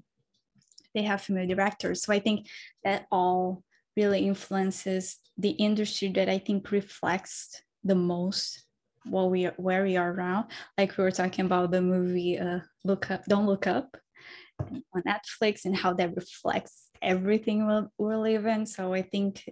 they 0.93 1.03
have 1.03 1.21
female 1.21 1.47
directors 1.47 2.01
so 2.01 2.13
i 2.13 2.19
think 2.19 2.47
that 2.83 3.05
all 3.11 3.63
really 3.97 4.25
influences 4.25 5.19
the 5.37 5.51
industry 5.51 6.09
that 6.09 6.29
i 6.29 6.37
think 6.37 6.71
reflects 6.71 7.61
the 7.83 7.95
most 7.95 8.63
what 9.05 9.29
we 9.29 9.45
are, 9.45 9.53
where 9.57 9.83
we 9.83 9.97
are 9.97 10.15
now 10.15 10.47
like 10.77 10.97
we 10.97 11.03
were 11.03 11.11
talking 11.11 11.45
about 11.45 11.71
the 11.71 11.81
movie 11.81 12.39
uh, 12.39 12.59
look 12.85 13.11
up 13.11 13.25
don't 13.25 13.45
look 13.45 13.67
up 13.67 13.97
on 14.93 15.04
netflix 15.04 15.65
and 15.65 15.76
how 15.76 15.93
that 15.93 16.15
reflects 16.15 16.88
everything 17.02 17.67
we'll, 17.67 17.91
we're 17.97 18.17
living 18.17 18.65
so 18.65 18.93
i 18.93 19.02
think 19.02 19.43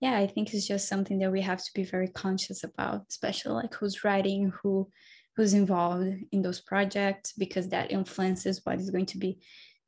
yeah 0.00 0.16
i 0.16 0.26
think 0.26 0.52
it's 0.52 0.66
just 0.66 0.88
something 0.88 1.18
that 1.18 1.32
we 1.32 1.40
have 1.40 1.62
to 1.62 1.70
be 1.74 1.84
very 1.84 2.08
conscious 2.08 2.64
about 2.64 3.04
especially 3.08 3.52
like 3.52 3.74
who's 3.74 4.04
writing 4.04 4.52
who 4.62 4.88
who's 5.36 5.54
involved 5.54 6.08
in 6.32 6.42
those 6.42 6.60
projects 6.60 7.32
because 7.32 7.68
that 7.68 7.92
influences 7.92 8.60
what 8.64 8.80
is 8.80 8.90
going 8.90 9.06
to 9.06 9.18
be 9.18 9.38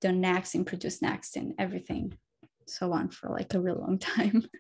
done 0.00 0.20
next 0.20 0.54
and 0.54 0.66
produced 0.66 1.02
next 1.02 1.36
and 1.36 1.54
everything 1.58 2.12
so 2.70 2.92
on 2.92 3.08
for 3.08 3.28
like 3.28 3.52
a 3.54 3.60
real 3.60 3.76
long 3.76 3.98
time. 3.98 4.44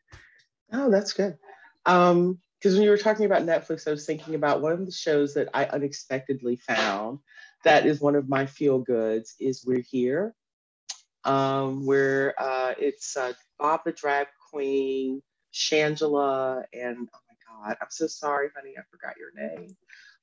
Oh 0.72 0.88
that's 0.88 1.14
good. 1.14 1.36
Um 1.84 2.38
because 2.60 2.74
when 2.74 2.84
you 2.84 2.90
were 2.90 2.98
talking 2.98 3.26
about 3.26 3.42
netflix 3.42 3.88
i 3.88 3.90
was 3.90 4.06
thinking 4.06 4.34
about 4.36 4.60
one 4.60 4.70
of 4.70 4.86
the 4.86 4.92
shows 4.92 5.34
that 5.34 5.48
i 5.52 5.64
unexpectedly 5.64 6.56
found 6.56 7.18
that 7.64 7.86
is 7.86 8.00
one 8.00 8.16
of 8.16 8.28
my 8.28 8.46
feel 8.46 8.78
goods 8.78 9.34
is 9.40 9.64
we're 9.66 9.84
here 9.90 10.34
um, 11.24 11.86
where 11.86 12.34
uh, 12.40 12.74
it's 12.78 13.16
uh, 13.16 13.32
bob 13.58 13.80
the 13.84 13.92
drag 13.92 14.26
queen 14.50 15.22
Shangela, 15.52 16.64
and 16.72 17.08
oh 17.12 17.18
my 17.28 17.68
God, 17.68 17.76
I'm 17.80 17.90
so 17.90 18.06
sorry, 18.06 18.48
honey, 18.54 18.74
I 18.78 18.82
forgot 18.90 19.16
your 19.18 19.32
name. 19.34 19.76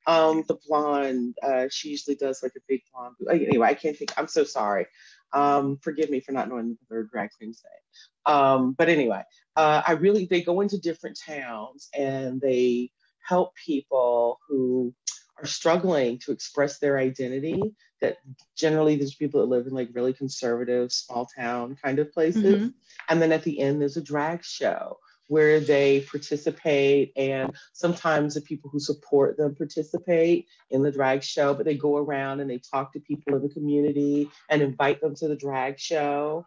Um, 0.05 0.43
the 0.47 0.57
blonde, 0.67 1.35
uh, 1.43 1.65
she 1.69 1.89
usually 1.89 2.15
does 2.15 2.41
like 2.41 2.53
a 2.55 2.61
big 2.67 2.81
blonde. 2.93 3.15
Anyway, 3.29 3.67
I 3.67 3.73
can't 3.73 3.97
think. 3.97 4.13
I'm 4.17 4.27
so 4.27 4.45
sorry. 4.45 4.87
Um, 5.33 5.77
forgive 5.81 6.09
me 6.09 6.21
for 6.21 6.31
not 6.31 6.47
knowing 6.47 6.77
their 6.89 7.03
drag 7.03 7.31
queen's 7.37 7.61
name. 7.65 8.33
Um, 8.33 8.71
but 8.77 8.87
anyway, 8.87 9.23
uh, 9.57 9.81
I 9.85 9.93
really 9.93 10.25
they 10.25 10.41
go 10.41 10.61
into 10.61 10.77
different 10.77 11.19
towns 11.25 11.89
and 11.97 12.39
they 12.39 12.91
help 13.21 13.53
people 13.55 14.39
who 14.47 14.93
are 15.39 15.47
struggling 15.47 16.19
to 16.19 16.31
express 16.31 16.79
their 16.79 16.97
identity. 16.97 17.61
That 18.01 18.17
generally 18.55 18.95
there's 18.95 19.15
people 19.15 19.41
that 19.41 19.47
live 19.47 19.65
in 19.65 19.73
like 19.73 19.89
really 19.93 20.13
conservative 20.13 20.91
small 20.91 21.27
town 21.37 21.77
kind 21.83 21.99
of 21.99 22.11
places, 22.13 22.43
mm-hmm. 22.43 22.67
and 23.09 23.21
then 23.21 23.31
at 23.31 23.43
the 23.43 23.59
end 23.59 23.81
there's 23.81 23.97
a 23.97 24.03
drag 24.03 24.43
show 24.43 24.99
where 25.29 25.59
they 25.59 26.01
participate 26.09 27.11
and 27.17 27.53
sometimes 27.73 28.33
the 28.33 28.41
people 28.41 28.69
who 28.69 28.79
support 28.79 29.37
them 29.37 29.55
participate 29.55 30.47
in 30.69 30.83
the 30.83 30.91
drag 30.91 31.21
show 31.21 31.53
but 31.53 31.65
they 31.65 31.75
go 31.75 31.97
around 31.97 32.39
and 32.39 32.49
they 32.49 32.59
talk 32.59 32.93
to 32.93 32.99
people 33.01 33.35
in 33.35 33.41
the 33.41 33.49
community 33.49 34.29
and 34.49 34.61
invite 34.61 35.01
them 35.01 35.13
to 35.13 35.27
the 35.27 35.35
drag 35.35 35.77
show 35.77 36.45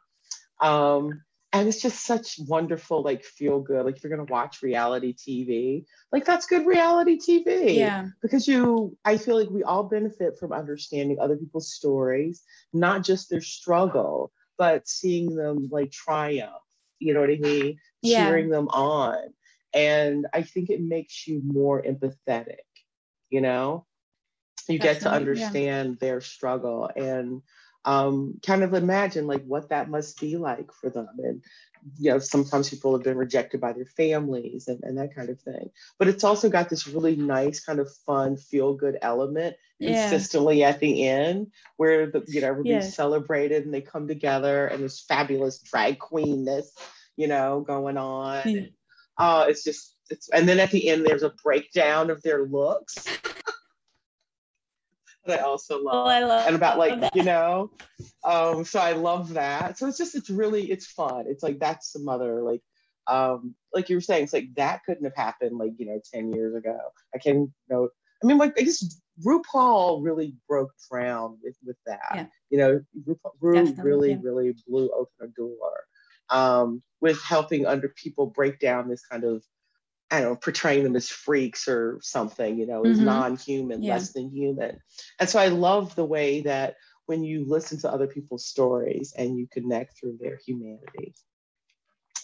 um, 0.61 1.23
and 1.53 1.67
it's 1.67 1.83
just 1.83 2.05
such 2.05 2.39
wonderful 2.47 3.03
like 3.03 3.25
feel 3.25 3.61
good 3.61 3.85
like 3.85 3.97
if 3.97 4.05
you're 4.05 4.15
going 4.15 4.27
to 4.27 4.33
watch 4.33 4.63
reality 4.63 5.13
tv 5.13 5.85
like 6.13 6.25
that's 6.25 6.47
good 6.47 6.67
reality 6.67 7.19
tv 7.19 7.77
yeah 7.77 8.07
because 8.23 8.47
you 8.47 8.97
i 9.05 9.17
feel 9.17 9.39
like 9.39 9.51
we 9.51 9.63
all 9.63 9.85
benefit 9.85 10.39
from 10.39 10.53
understanding 10.53 11.19
other 11.21 11.37
people's 11.37 11.73
stories 11.73 12.43
not 12.73 13.03
just 13.03 13.31
their 13.31 13.41
struggle 13.41 14.33
but 14.59 14.87
seeing 14.87 15.35
them 15.35 15.69
like 15.71 15.91
triumph 15.91 16.53
you 16.99 17.15
know 17.15 17.21
what 17.21 17.31
i 17.31 17.37
mean 17.37 17.79
yeah. 18.03 18.27
cheering 18.27 18.49
them 18.49 18.69
on. 18.69 19.19
And 19.73 20.27
I 20.33 20.43
think 20.43 20.71
it 20.71 20.81
makes 20.81 21.27
you 21.27 21.41
more 21.45 21.83
empathetic, 21.83 22.59
you 23.29 23.41
know? 23.41 23.87
You 24.69 24.79
Definitely, 24.79 24.95
get 24.95 25.01
to 25.03 25.11
understand 25.11 25.89
yeah. 25.91 25.97
their 26.01 26.21
struggle 26.21 26.91
and 26.95 27.43
um, 27.85 28.39
kind 28.45 28.63
of 28.63 28.75
imagine 28.75 29.27
like 29.27 29.45
what 29.45 29.71
that 29.71 29.89
must 29.89 30.21
be 30.21 30.37
like 30.37 30.73
for 30.73 30.91
them. 30.91 31.09
And, 31.19 31.43
you 31.99 32.11
know, 32.11 32.19
sometimes 32.19 32.69
people 32.69 32.93
have 32.93 33.03
been 33.03 33.17
rejected 33.17 33.61
by 33.61 33.73
their 33.73 33.87
families 33.87 34.69
and, 34.69 34.81
and 34.83 34.99
that 34.99 35.15
kind 35.15 35.31
of 35.31 35.41
thing. 35.41 35.71
But 35.99 36.09
it's 36.09 36.25
also 36.25 36.51
got 36.51 36.69
this 36.69 36.87
really 36.87 37.17
nice 37.17 37.65
kind 37.65 37.79
of 37.79 37.91
fun, 38.07 38.37
feel 38.37 38.75
good 38.75 38.99
element 39.01 39.57
yeah. 39.79 40.03
consistently 40.03 40.63
at 40.63 40.81
the 40.81 41.09
end 41.09 41.53
where 41.79 42.11
the, 42.11 42.23
you 42.29 42.43
know, 42.43 42.49
everybody's 42.49 42.85
yeah. 42.85 42.91
celebrated 42.91 43.65
and 43.65 43.73
they 43.73 43.81
come 43.81 44.07
together 44.07 44.67
and 44.67 44.85
this 44.85 45.01
fabulous 45.01 45.59
drag 45.59 45.99
queenness 45.99 46.73
you 47.21 47.27
know, 47.27 47.61
going 47.61 47.99
on. 47.99 48.49
Yeah. 48.49 48.63
Uh, 49.19 49.45
it's 49.47 49.63
just, 49.63 49.95
it's, 50.09 50.31
and 50.31 50.49
then 50.49 50.59
at 50.59 50.71
the 50.71 50.89
end, 50.89 51.05
there's 51.05 51.23
a 51.23 51.35
breakdown 51.45 52.09
of 52.09 52.23
their 52.23 52.47
looks. 52.47 53.07
that 55.31 55.41
I 55.41 55.43
also 55.43 55.83
love. 55.83 55.95
Oh, 55.95 56.09
I 56.09 56.21
love 56.21 56.47
and 56.47 56.57
about 56.57 56.79
like, 56.79 57.01
that. 57.01 57.17
you 57.17 57.23
know, 57.23 57.71
um, 58.25 58.65
so 58.65 58.79
I 58.79 58.93
love 58.93 59.35
that. 59.35 59.79
So 59.79 59.87
it's 59.87 59.99
just, 59.99 60.15
it's 60.15 60.31
really, 60.31 60.71
it's 60.71 60.87
fun. 60.87 61.25
It's 61.29 61.43
like, 61.43 61.59
that's 61.59 61.93
the 61.93 62.01
mother 62.01 62.43
like, 62.43 62.63
um, 63.07 63.55
like 63.75 63.89
you 63.89 63.97
were 63.97 64.01
saying, 64.01 64.25
it's 64.25 64.33
like 64.33 64.55
that 64.57 64.85
couldn't 64.85 65.05
have 65.05 65.17
happened 65.17 65.59
like, 65.59 65.73
you 65.79 65.87
know, 65.87 66.01
10 66.13 66.33
years 66.33 66.55
ago. 66.55 66.79
I 67.15 67.19
can, 67.19 67.37
you 67.37 67.51
know, 67.69 67.89
I 68.23 68.27
mean, 68.27 68.39
like, 68.39 68.55
I 68.59 68.63
guess 68.63 69.01
RuPaul 69.25 70.05
really 70.05 70.35
broke 70.49 70.73
ground 70.91 71.39
with, 71.43 71.57
with 71.65 71.77
that. 71.87 72.13
Yeah. 72.15 72.27
You 72.51 72.59
know, 72.59 72.81
RuPaul, 73.09 73.33
Ru 73.41 73.75
really, 73.83 74.11
yeah. 74.11 74.19
really 74.23 74.55
blew 74.67 74.91
open 74.91 75.13
a 75.23 75.27
door 75.29 75.85
um, 76.31 76.83
with 77.01 77.23
helping 77.23 77.67
under 77.67 77.89
people 77.89 78.27
break 78.27 78.59
down 78.61 78.89
this 78.89 79.05
kind 79.07 79.25
of 79.25 79.43
I 80.11 80.21
don't 80.21 80.31
know, 80.31 80.37
portraying 80.37 80.85
them 80.85 80.97
as 80.97 81.09
freaks 81.09 81.69
or 81.69 81.99
something, 82.03 82.59
you 82.59 82.67
know, 82.67 82.85
as 82.85 82.97
mm-hmm. 82.97 83.07
non-human, 83.07 83.83
yeah. 83.83 83.95
less 83.95 84.13
than 84.13 84.31
human. 84.31 84.81
And 85.19 85.29
so 85.29 85.39
I 85.39 85.49
love 85.49 85.95
the 85.95 86.05
way 86.05 86.43
that 86.43 86.77
when 87.07 87.23
you 87.23 87.45
listen 87.47 87.79
to 87.81 87.91
other 87.91 88.07
people's 88.07 88.47
stories 88.47 89.13
and 89.17 89.37
you 89.37 89.47
connect 89.51 89.99
through 89.99 90.19
their 90.21 90.39
humanity. 90.47 91.15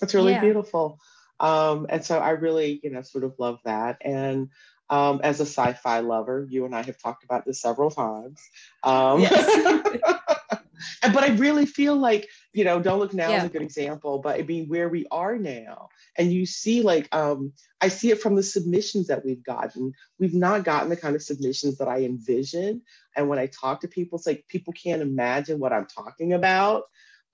It's 0.01 0.15
really 0.15 0.33
yeah. 0.33 0.41
beautiful. 0.41 1.01
Um, 1.41 1.87
and 1.89 2.05
so 2.05 2.19
I 2.19 2.31
really, 2.31 2.81
you 2.83 2.91
know, 2.91 3.03
sort 3.03 3.25
of 3.25 3.35
love 3.39 3.59
that. 3.65 3.99
And 4.01 4.51
um, 4.89 5.21
as 5.23 5.41
a 5.41 5.47
sci-fi 5.47 6.01
lover, 6.01 6.47
you 6.49 6.65
and 6.65 6.75
I 6.75 6.83
have 6.83 6.99
talked 6.99 7.25
about 7.25 7.45
this 7.45 7.61
several 7.61 7.91
times. 7.91 8.41
Um, 8.83 9.21
yes. 9.21 9.91
but 11.03 11.25
I 11.25 11.29
really 11.37 11.67
feel 11.67 11.97
like, 11.97 12.29
you 12.57 12.65
know, 12.65 12.81
Don't 12.81 12.99
Look 12.99 13.13
Now 13.13 13.29
yeah. 13.29 13.39
is 13.39 13.45
a 13.45 13.49
good 13.51 13.63
example, 13.63 14.19
but 14.19 14.41
I 14.41 14.43
mean, 14.43 14.67
where 14.67 14.89
we 14.89 15.07
are 15.11 15.37
now, 15.37 15.91
and 16.17 16.33
you 16.33 16.47
see, 16.47 16.83
like, 16.83 17.15
um, 17.15 17.53
I 17.83 17.89
see 17.89 18.11
it 18.11 18.23
from 18.23 18.35
the 18.35 18.43
submissions 18.43 19.09
that 19.09 19.25
we've 19.27 19.45
gotten. 19.45 19.93
We've 20.19 20.35
not 20.35 20.65
gotten 20.65 20.89
the 20.89 20.97
kind 20.97 21.15
of 21.15 21.23
submissions 21.23 21.77
that 21.79 21.89
I 21.89 22.05
envision. 22.05 22.81
And 23.15 23.29
when 23.29 23.39
I 23.39 23.49
talk 23.49 23.83
to 23.83 23.89
people, 23.89 24.17
it's 24.17 24.27
like 24.27 24.47
people 24.49 24.73
can't 24.73 25.03
imagine 25.03 25.59
what 25.59 25.75
I'm 25.75 25.87
talking 25.87 26.33
about. 26.33 26.85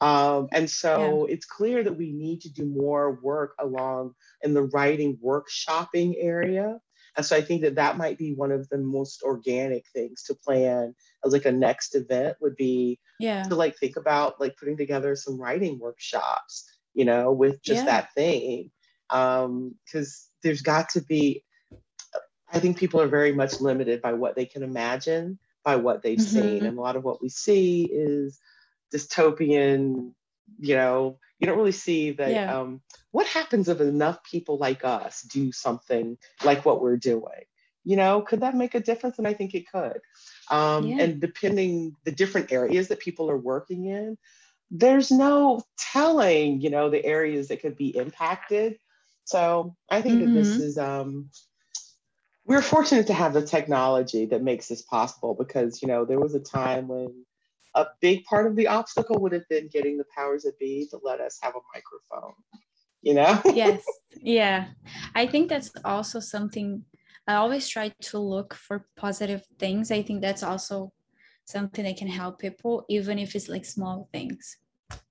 Um, 0.00 0.48
and 0.50 0.68
so 0.68 1.28
yeah. 1.28 1.34
it's 1.34 1.46
clear 1.46 1.84
that 1.84 1.96
we 1.96 2.10
need 2.12 2.40
to 2.40 2.52
do 2.52 2.64
more 2.66 3.20
work 3.22 3.54
along 3.60 4.14
in 4.42 4.54
the 4.54 4.64
writing 4.64 5.16
workshopping 5.24 6.16
area. 6.18 6.80
And 7.16 7.26
so 7.26 7.36
I 7.36 7.42
think 7.42 7.62
that 7.62 7.74
that 7.74 7.98
might 7.98 8.16
be 8.16 8.34
one 8.34 8.52
of 8.52 8.68
the 8.68 8.78
most 8.78 9.22
organic 9.22 9.86
things 9.88 10.22
to 10.24 10.34
plan 10.34 10.94
as 11.24 11.32
like 11.32 11.44
a 11.44 11.52
next 11.52 11.94
event 11.94 12.36
would 12.40 12.56
be 12.56 12.98
yeah. 13.18 13.42
to 13.44 13.54
like 13.54 13.76
think 13.76 13.96
about 13.96 14.40
like 14.40 14.56
putting 14.56 14.76
together 14.76 15.14
some 15.14 15.40
writing 15.40 15.78
workshops, 15.78 16.64
you 16.94 17.04
know, 17.04 17.32
with 17.32 17.62
just 17.62 17.84
yeah. 17.84 17.86
that 17.86 18.14
thing. 18.14 18.70
Um, 19.10 19.74
because 19.84 20.28
there's 20.42 20.62
got 20.62 20.88
to 20.90 21.02
be, 21.02 21.44
I 22.50 22.58
think 22.58 22.78
people 22.78 23.00
are 23.00 23.08
very 23.08 23.32
much 23.32 23.60
limited 23.60 24.00
by 24.00 24.14
what 24.14 24.34
they 24.34 24.46
can 24.46 24.62
imagine, 24.62 25.38
by 25.64 25.76
what 25.76 26.02
they've 26.02 26.18
mm-hmm. 26.18 26.40
seen. 26.40 26.64
And 26.64 26.78
a 26.78 26.80
lot 26.80 26.96
of 26.96 27.04
what 27.04 27.20
we 27.20 27.28
see 27.28 27.84
is 27.92 28.40
dystopian, 28.94 30.12
you 30.58 30.76
know, 30.76 31.18
you 31.38 31.46
don't 31.46 31.58
really 31.58 31.72
see 31.72 32.12
that 32.12 32.30
yeah. 32.30 32.56
um, 32.56 32.80
what 33.10 33.26
happens 33.26 33.68
if 33.68 33.80
enough 33.80 34.22
people 34.22 34.58
like 34.58 34.84
us 34.84 35.22
do 35.22 35.50
something 35.50 36.16
like 36.44 36.64
what 36.64 36.80
we're 36.80 36.96
doing 36.96 37.44
you 37.84 37.96
know 37.96 38.22
could 38.22 38.40
that 38.40 38.54
make 38.54 38.74
a 38.74 38.80
difference 38.80 39.18
and 39.18 39.26
i 39.26 39.34
think 39.34 39.54
it 39.54 39.70
could 39.70 40.00
um, 40.50 40.86
yeah. 40.86 41.02
and 41.02 41.20
depending 41.20 41.94
the 42.04 42.12
different 42.12 42.52
areas 42.52 42.88
that 42.88 43.00
people 43.00 43.30
are 43.30 43.36
working 43.36 43.86
in 43.86 44.16
there's 44.70 45.10
no 45.10 45.60
telling 45.76 46.60
you 46.60 46.70
know 46.70 46.90
the 46.90 47.04
areas 47.04 47.48
that 47.48 47.60
could 47.60 47.76
be 47.76 47.96
impacted 47.96 48.78
so 49.24 49.74
i 49.90 50.00
think 50.00 50.20
mm-hmm. 50.20 50.34
that 50.34 50.40
this 50.40 50.52
mm-hmm. 50.52 50.62
is 50.62 50.78
um, 50.78 51.30
we're 52.44 52.62
fortunate 52.62 53.06
to 53.06 53.14
have 53.14 53.32
the 53.32 53.46
technology 53.46 54.26
that 54.26 54.42
makes 54.42 54.68
this 54.68 54.82
possible 54.82 55.34
because 55.34 55.82
you 55.82 55.88
know 55.88 56.04
there 56.04 56.20
was 56.20 56.34
a 56.34 56.40
time 56.40 56.88
when 56.88 57.24
a 57.74 57.86
big 58.00 58.24
part 58.24 58.46
of 58.46 58.56
the 58.56 58.66
obstacle 58.66 59.18
would 59.20 59.32
have 59.32 59.48
been 59.48 59.68
getting 59.68 59.96
the 59.96 60.04
powers 60.14 60.42
that 60.42 60.58
be 60.58 60.86
to 60.90 60.98
let 61.02 61.20
us 61.20 61.38
have 61.42 61.54
a 61.54 61.60
microphone 61.74 62.34
you 63.02 63.14
know? 63.14 63.40
Yes. 63.54 63.84
Yeah. 64.16 64.68
I 65.14 65.26
think 65.26 65.48
that's 65.48 65.72
also 65.84 66.20
something 66.20 66.84
i 67.28 67.34
always 67.34 67.68
try 67.68 67.92
to 68.00 68.18
look 68.18 68.52
for 68.52 68.86
positive 68.96 69.44
things. 69.56 69.92
I 69.92 70.02
think 70.02 70.22
that's 70.22 70.42
also 70.42 70.92
something 71.44 71.84
that 71.84 71.96
can 71.96 72.08
help 72.08 72.40
people 72.40 72.84
even 72.88 73.18
if 73.18 73.36
it's 73.36 73.48
like 73.48 73.64
small 73.64 74.08
things. 74.12 74.56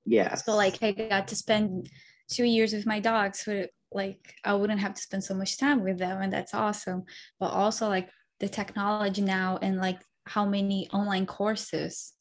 Yeah 0.06 0.36
so 0.36 0.56
like 0.56 0.82
i 0.82 0.92
got 0.92 1.28
to 1.28 1.36
spend 1.36 1.90
two 2.28 2.46
years 2.46 2.74
with 2.74 2.86
my 2.86 3.00
dogs 3.00 3.40
so 3.40 3.66
like 3.92 4.36
i 4.46 4.54
wouldn't 4.54 4.80
have 4.80 4.94
to 4.94 5.02
spend 5.02 5.24
so 5.24 5.34
much 5.34 5.58
time 5.58 5.84
with 5.84 5.98
them 6.00 6.22
and 6.22 6.34
that's 6.34 6.54
awesome. 6.54 7.04
But 7.40 7.52
also 7.52 7.88
like 7.88 8.10
the 8.40 8.50
technology 8.50 9.22
now 9.22 9.60
and 9.62 9.78
like 9.78 10.02
how 10.26 10.46
many 10.46 10.90
online 10.92 11.26
courses 11.26 12.14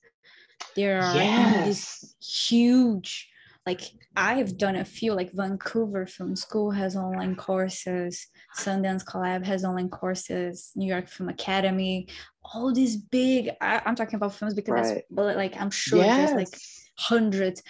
there 0.77 1.03
are 1.03 1.15
yes. 1.15 1.65
these 1.67 2.17
huge 2.21 3.31
like 3.67 3.83
I've 4.17 4.57
done 4.57 4.77
a 4.77 4.85
few, 4.85 5.13
like 5.15 5.33
Vancouver 5.33 6.07
Film 6.07 6.35
School 6.35 6.71
has 6.71 6.97
online 6.97 7.37
courses, 7.37 8.27
Sundance 8.59 9.05
Collab 9.05 9.45
has 9.45 9.65
online 9.65 9.91
courses, 9.91 10.73
New 10.75 10.89
York 10.89 11.09
Film 11.09 11.29
Academy, 11.29 12.09
all 12.43 12.73
these 12.73 12.97
big. 12.97 13.51
I, 13.61 13.83
am 13.85 13.95
talking 13.95 14.17
about 14.17 14.35
films 14.35 14.55
because 14.55 14.91
right. 14.91 15.05
but 15.11 15.37
like 15.37 15.61
I'm 15.61 15.71
sure 15.71 15.99
yes. 15.99 16.31
there's 16.31 16.37
like 16.37 16.61
hundreds, 16.97 17.63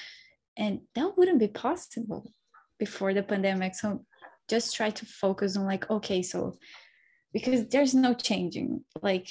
and 0.56 0.80
that 0.94 1.18
wouldn't 1.18 1.40
be 1.40 1.48
possible 1.48 2.32
before 2.78 3.12
the 3.12 3.22
pandemic. 3.22 3.74
So 3.74 4.04
just 4.48 4.74
try 4.74 4.90
to 4.90 5.06
focus 5.06 5.56
on 5.56 5.66
like 5.66 5.90
okay, 5.90 6.22
so 6.22 6.56
because 7.32 7.68
there's 7.68 7.94
no 7.94 8.14
changing. 8.14 8.84
Like 9.02 9.28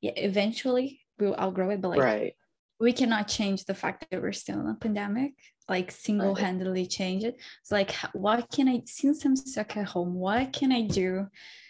yeah, 0.00 0.12
eventually 0.16 1.02
we'll 1.18 1.36
outgrow 1.36 1.70
it, 1.70 1.82
but 1.82 1.90
like 1.90 2.00
right 2.00 2.34
we 2.80 2.92
cannot 2.92 3.28
change 3.28 3.64
the 3.64 3.74
fact 3.74 4.06
that 4.10 4.22
we're 4.22 4.32
still 4.32 4.60
in 4.60 4.68
a 4.68 4.74
pandemic 4.74 5.34
like 5.68 5.90
single-handedly 5.90 6.86
change 6.86 7.24
it. 7.24 7.38
It's 7.60 7.70
like 7.70 7.92
what 8.12 8.50
can 8.50 8.68
i 8.68 8.82
since 8.86 9.24
i'm 9.24 9.36
stuck 9.36 9.76
at 9.76 9.86
home 9.86 10.14
what 10.14 10.52
can 10.52 10.72
i 10.72 10.82
do 10.82 11.26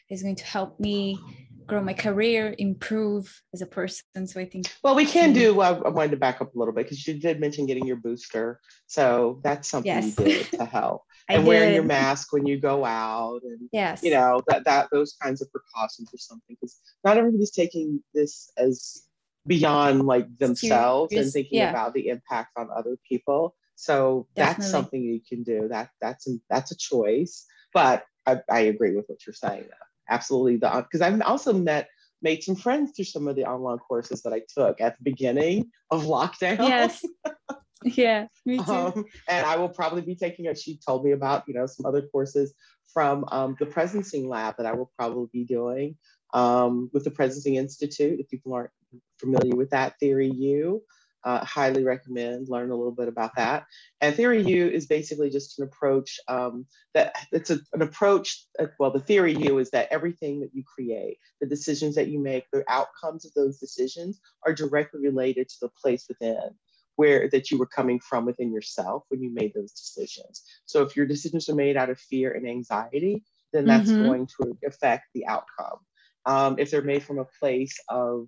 is 0.09 0.23
going 0.23 0.37
to 0.37 0.45
help 0.45 0.81
me 0.81 1.19
grow 1.67 1.83
my 1.83 1.93
career 1.93 2.55
improve 2.59 3.43
as 3.53 3.61
a 3.61 3.67
person? 3.67 4.27
So 4.27 4.41
i 4.41 4.45
think 4.45 4.73
well 4.83 4.95
we 4.95 5.05
can 5.05 5.33
do 5.33 5.61
uh, 5.61 5.83
i 5.85 5.89
wanted 5.89 6.13
to 6.13 6.17
back 6.17 6.41
up 6.41 6.55
a 6.55 6.59
little 6.59 6.73
bit 6.73 6.85
because 6.85 7.07
you 7.07 7.15
did 7.15 7.41
mention 7.41 7.67
getting 7.67 7.87
your 7.87 7.97
booster. 7.97 8.61
So 8.87 9.41
that's 9.43 9.69
something 9.69 9.91
yes. 9.91 10.19
you 10.19 10.25
did 10.25 10.47
to 10.53 10.65
help. 10.65 11.03
And 11.31 11.47
wearing 11.47 11.75
your 11.75 11.85
mask 11.85 12.33
when 12.33 12.47
you 12.47 12.59
go 12.59 12.87
out 12.87 13.43
and 13.43 13.69
yes. 13.71 14.03
you 14.03 14.11
know 14.13 14.41
that 14.47 14.65
that 14.65 14.89
those 14.91 15.15
kinds 15.21 15.43
of 15.43 15.53
precautions 15.53 16.09
or 16.11 16.17
something 16.17 16.57
because 16.59 16.81
not 17.05 17.19
everybody's 17.19 17.51
taking 17.51 18.03
this 18.15 18.51
as 18.57 19.08
beyond 19.49 20.07
like 20.07 20.39
themselves 20.39 21.13
and 21.13 21.33
thinking 21.33 21.59
yeah. 21.59 21.71
about 21.71 21.95
the 21.95 22.09
impact 22.09 22.51
on 22.57 22.69
other 22.71 22.97
people 23.09 23.57
so 23.81 24.27
Definitely. 24.35 24.63
that's 24.63 24.71
something 24.73 25.03
you 25.03 25.21
can 25.27 25.45
do. 25.45 25.69
That 25.69 25.91
that's 26.01 26.29
a, 26.29 26.33
that's 26.51 26.73
a 26.73 26.77
choice. 26.77 27.47
But 27.73 28.05
I, 28.27 28.41
I 28.51 28.61
agree 28.63 28.97
with 28.97 29.05
what 29.07 29.25
you're 29.25 29.35
saying. 29.35 29.67
Absolutely, 30.11 30.57
the 30.57 30.85
because 30.85 31.01
I've 31.01 31.23
also 31.23 31.53
met 31.53 31.89
made 32.21 32.43
some 32.43 32.57
friends 32.57 32.91
through 32.97 33.05
some 33.05 33.29
of 33.29 33.37
the 33.37 33.45
online 33.45 33.79
courses 33.79 34.23
that 34.23 34.33
I 34.33 34.43
took 34.53 34.81
at 34.81 34.99
the 34.99 35.05
beginning 35.05 35.71
of 35.93 36.07
lockdown. 36.07 36.59
Yes. 36.59 37.05
yeah, 37.85 38.27
me 38.45 38.59
too. 38.59 38.73
Um, 38.73 39.05
and 39.29 39.47
I 39.47 39.57
will 39.57 39.69
probably 39.69 40.03
be 40.03 40.17
taking 40.17 40.47
it. 40.47 40.59
She 40.59 40.81
told 40.85 41.05
me 41.05 41.13
about, 41.13 41.45
you 41.47 41.55
know, 41.55 41.67
some 41.67 41.87
other 41.87 42.03
courses 42.03 42.55
from 42.93 43.27
um, 43.31 43.57
the 43.61 43.67
Presencing 43.67 44.27
Lab 44.27 44.57
that 44.57 44.67
I 44.67 44.73
will 44.73 44.91
probably 44.99 45.29
be 45.33 45.45
doing 45.45 45.97
um, 46.35 46.91
with 46.93 47.05
the 47.05 47.11
Presencing 47.11 47.57
Institute. 47.57 48.21
If 48.21 48.29
people 48.29 48.55
aren't 48.55 48.71
familiar 49.19 49.57
with 49.57 49.71
that, 49.71 49.99
Theory 49.99 50.31
U 50.31 50.83
uh, 51.25 51.45
highly 51.45 51.85
recommend 51.85 52.49
learn 52.49 52.71
a 52.71 52.77
little 52.77 52.93
bit 52.93 53.09
about 53.09 53.35
that 53.37 53.65
and 54.01 54.15
theory 54.15 54.43
u 54.43 54.69
is 54.69 54.87
basically 54.87 55.31
just 55.31 55.59
an 55.59 55.65
approach 55.65 56.19
um, 56.29 56.65
that 56.95 57.15
it's 57.33 57.51
a, 57.51 57.59
an 57.73 57.83
approach 57.83 58.45
uh, 58.59 58.67
well 58.79 58.91
the 58.91 59.01
theory 59.01 59.35
u 59.35 59.59
is 59.59 59.71
that 59.71 59.89
everything 59.91 60.41
that 60.41 60.55
you 60.55 60.63
create 60.65 61.19
the 61.41 61.47
decisions 61.47 61.95
that 61.95 62.09
you 62.09 62.21
make 62.21 62.45
the 62.53 62.65
outcomes 62.69 63.25
of 63.25 63.35
those 63.35 63.59
decisions 63.59 64.21
are 64.47 64.55
directly 64.55 65.01
related 65.01 65.49
to 65.49 65.57
the 65.63 65.69
place 65.69 66.07
within 66.09 66.51
where 66.97 67.29
that 67.29 67.51
you 67.51 67.59
were 67.59 67.67
coming 67.67 68.01
from 68.01 68.25
within 68.25 68.53
yourself 68.53 69.05
when 69.09 69.21
you 69.21 69.33
made 69.33 69.53
those 69.55 69.73
decisions 69.73 70.45
so 70.67 70.83
if 70.83 70.97
your 70.97 71.07
decisions 71.07 71.49
are 71.49 71.55
made 71.55 71.77
out 71.77 71.91
of 71.91 71.99
fear 71.99 72.33
and 72.33 72.49
anxiety 72.49 73.25
then 73.53 73.65
that's 73.65 73.91
mm-hmm. 73.91 74.07
going 74.07 74.27
to 74.27 74.57
affect 74.67 75.05
the 75.15 75.27
outcome 75.27 75.79
um, 76.27 76.57
if 76.59 76.71
they're 76.71 76.83
made 76.83 77.03
from 77.03 77.19
a 77.19 77.27
place 77.41 77.79
of 77.89 78.27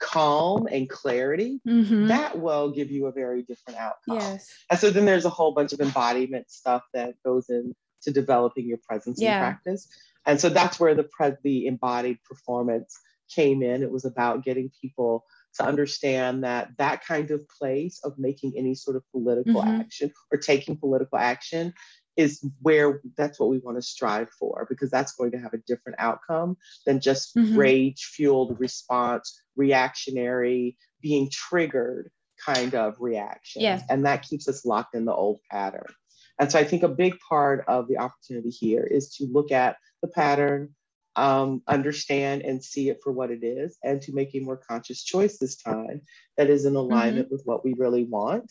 calm 0.00 0.66
and 0.66 0.88
clarity, 0.88 1.60
mm-hmm. 1.66 2.06
that 2.08 2.38
will 2.38 2.70
give 2.70 2.90
you 2.90 3.06
a 3.06 3.12
very 3.12 3.42
different 3.42 3.78
outcome. 3.78 4.16
Yes. 4.16 4.48
And 4.70 4.78
so 4.78 4.90
then 4.90 5.04
there's 5.04 5.26
a 5.26 5.30
whole 5.30 5.52
bunch 5.52 5.72
of 5.72 5.80
embodiment 5.80 6.50
stuff 6.50 6.82
that 6.94 7.14
goes 7.24 7.48
into 7.50 7.74
developing 8.12 8.66
your 8.66 8.78
presence 8.78 9.20
yeah. 9.20 9.40
practice. 9.40 9.88
And 10.26 10.40
so 10.40 10.48
that's 10.48 10.80
where 10.80 10.94
the 10.94 11.04
pre- 11.04 11.36
the 11.42 11.66
embodied 11.66 12.18
performance 12.24 12.98
came 13.34 13.62
in. 13.62 13.82
It 13.82 13.90
was 13.90 14.04
about 14.04 14.44
getting 14.44 14.70
people 14.80 15.24
to 15.54 15.64
understand 15.64 16.44
that 16.44 16.68
that 16.78 17.04
kind 17.04 17.30
of 17.30 17.46
place 17.48 18.00
of 18.04 18.18
making 18.18 18.54
any 18.56 18.74
sort 18.74 18.96
of 18.96 19.02
political 19.10 19.60
mm-hmm. 19.60 19.80
action 19.80 20.12
or 20.32 20.38
taking 20.38 20.76
political 20.76 21.18
action 21.18 21.74
is 22.20 22.44
where 22.60 23.00
that's 23.16 23.40
what 23.40 23.48
we 23.48 23.58
want 23.58 23.78
to 23.78 23.82
strive 23.82 24.28
for 24.38 24.66
because 24.68 24.90
that's 24.90 25.14
going 25.14 25.30
to 25.30 25.38
have 25.38 25.54
a 25.54 25.62
different 25.66 25.98
outcome 25.98 26.56
than 26.84 27.00
just 27.00 27.34
mm-hmm. 27.34 27.56
rage 27.56 28.10
fueled 28.14 28.60
response 28.60 29.40
reactionary 29.56 30.76
being 31.00 31.28
triggered 31.32 32.10
kind 32.44 32.74
of 32.74 32.96
reaction 33.00 33.62
yeah. 33.62 33.80
and 33.88 34.04
that 34.04 34.22
keeps 34.22 34.48
us 34.48 34.66
locked 34.66 34.94
in 34.94 35.06
the 35.06 35.14
old 35.14 35.40
pattern 35.50 35.86
and 36.38 36.52
so 36.52 36.58
i 36.58 36.64
think 36.64 36.82
a 36.82 36.88
big 36.88 37.14
part 37.26 37.64
of 37.68 37.88
the 37.88 37.98
opportunity 37.98 38.50
here 38.50 38.84
is 38.84 39.14
to 39.14 39.26
look 39.32 39.50
at 39.50 39.76
the 40.02 40.08
pattern 40.08 40.74
um, 41.16 41.62
understand 41.66 42.42
and 42.42 42.62
see 42.64 42.88
it 42.88 43.00
for 43.02 43.12
what 43.12 43.30
it 43.30 43.42
is 43.42 43.76
and 43.82 44.00
to 44.02 44.14
make 44.14 44.34
a 44.34 44.40
more 44.40 44.56
conscious 44.56 45.02
choice 45.02 45.38
this 45.38 45.56
time 45.56 46.02
that 46.36 46.48
is 46.48 46.64
in 46.64 46.76
alignment 46.76 47.26
mm-hmm. 47.26 47.34
with 47.34 47.42
what 47.44 47.64
we 47.64 47.74
really 47.76 48.04
want 48.04 48.50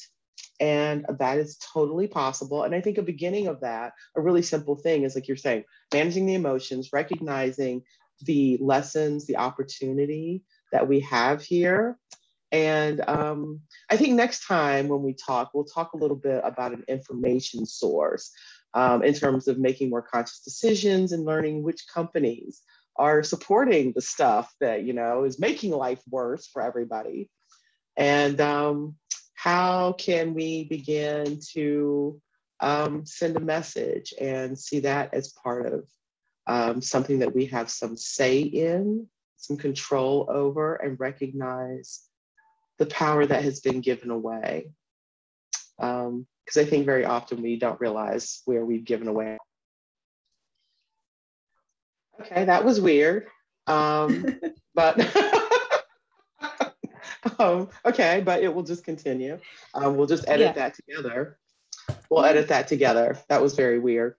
and 0.59 1.05
that 1.19 1.37
is 1.37 1.57
totally 1.57 2.07
possible. 2.07 2.63
And 2.63 2.75
I 2.75 2.81
think 2.81 2.97
a 2.97 3.03
beginning 3.03 3.47
of 3.47 3.61
that, 3.61 3.93
a 4.15 4.21
really 4.21 4.41
simple 4.41 4.75
thing 4.75 5.03
is 5.03 5.15
like 5.15 5.27
you're 5.27 5.37
saying, 5.37 5.63
managing 5.93 6.25
the 6.25 6.35
emotions, 6.35 6.89
recognizing 6.91 7.83
the 8.21 8.57
lessons, 8.61 9.25
the 9.25 9.37
opportunity 9.37 10.43
that 10.71 10.87
we 10.87 10.99
have 11.01 11.41
here. 11.41 11.97
And 12.51 13.01
um, 13.07 13.61
I 13.89 13.97
think 13.97 14.15
next 14.15 14.45
time 14.47 14.87
when 14.87 15.03
we 15.03 15.13
talk, 15.13 15.51
we'll 15.53 15.65
talk 15.65 15.93
a 15.93 15.97
little 15.97 16.17
bit 16.17 16.41
about 16.43 16.73
an 16.73 16.83
information 16.87 17.65
source 17.65 18.31
um, 18.73 19.03
in 19.03 19.13
terms 19.13 19.47
of 19.47 19.59
making 19.59 19.89
more 19.89 20.01
conscious 20.01 20.41
decisions 20.41 21.11
and 21.11 21.25
learning 21.25 21.63
which 21.63 21.85
companies 21.93 22.61
are 22.95 23.23
supporting 23.23 23.93
the 23.93 24.01
stuff 24.01 24.53
that, 24.59 24.83
you 24.83 24.93
know, 24.93 25.23
is 25.23 25.39
making 25.39 25.71
life 25.71 26.01
worse 26.09 26.47
for 26.47 26.61
everybody. 26.61 27.29
And 27.95 28.39
um, 28.41 28.95
how 29.41 29.93
can 29.93 30.33
we 30.33 30.65
begin 30.65 31.39
to 31.53 32.21
um, 32.59 33.05
send 33.05 33.37
a 33.37 33.39
message 33.39 34.13
and 34.19 34.59
see 34.59 34.81
that 34.81 35.13
as 35.13 35.31
part 35.31 35.65
of 35.65 35.85
um, 36.45 36.81
something 36.81 37.19
that 37.19 37.33
we 37.33 37.45
have 37.45 37.71
some 37.71 37.95
say 37.95 38.41
in, 38.41 39.07
some 39.37 39.55
control 39.55 40.27
over, 40.29 40.75
and 40.75 40.99
recognize 40.99 42.01
the 42.79 42.85
power 42.87 43.25
that 43.25 43.41
has 43.41 43.61
been 43.61 43.79
given 43.79 44.09
away. 44.09 44.71
Because 45.77 46.07
um, 46.09 46.25
I 46.57 46.65
think 46.65 46.85
very 46.85 47.05
often 47.05 47.41
we 47.41 47.55
don't 47.57 47.79
realize 47.79 48.41
where 48.43 48.65
we've 48.65 48.83
given 48.83 49.07
away. 49.07 49.37
Okay, 52.19 52.43
that 52.43 52.65
was 52.65 52.81
weird. 52.81 53.27
Um, 53.67 54.37
but 54.75 54.97
um, 57.39 57.69
okay, 57.85 58.21
but 58.23 58.43
it 58.43 58.53
will 58.53 58.63
just 58.63 58.83
continue. 58.83 59.39
Um, 59.73 59.97
we'll 59.97 60.07
just 60.07 60.27
edit 60.27 60.47
yeah. 60.47 60.51
that 60.53 60.75
together. 60.75 61.37
We'll 62.09 62.25
edit 62.25 62.49
that 62.49 62.67
together. 62.67 63.17
That 63.29 63.41
was 63.41 63.55
very 63.55 63.79
weird. 63.79 64.15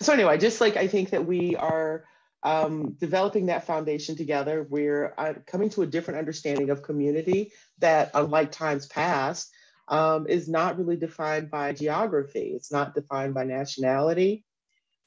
So 0.00 0.12
anyway, 0.12 0.38
just 0.38 0.60
like 0.60 0.76
I 0.76 0.86
think 0.86 1.10
that 1.10 1.26
we 1.26 1.56
are 1.56 2.04
um, 2.42 2.92
developing 2.92 3.46
that 3.46 3.66
foundation 3.66 4.16
together, 4.16 4.66
we're 4.68 5.12
uh, 5.18 5.34
coming 5.46 5.70
to 5.70 5.82
a 5.82 5.86
different 5.86 6.18
understanding 6.18 6.70
of 6.70 6.82
community 6.82 7.52
that, 7.78 8.10
unlike 8.14 8.52
times 8.52 8.86
past, 8.86 9.52
um, 9.88 10.26
is 10.28 10.48
not 10.48 10.78
really 10.78 10.96
defined 10.96 11.50
by 11.50 11.72
geography. 11.72 12.52
It's 12.54 12.70
not 12.70 12.94
defined 12.94 13.34
by 13.34 13.44
nationality. 13.44 14.44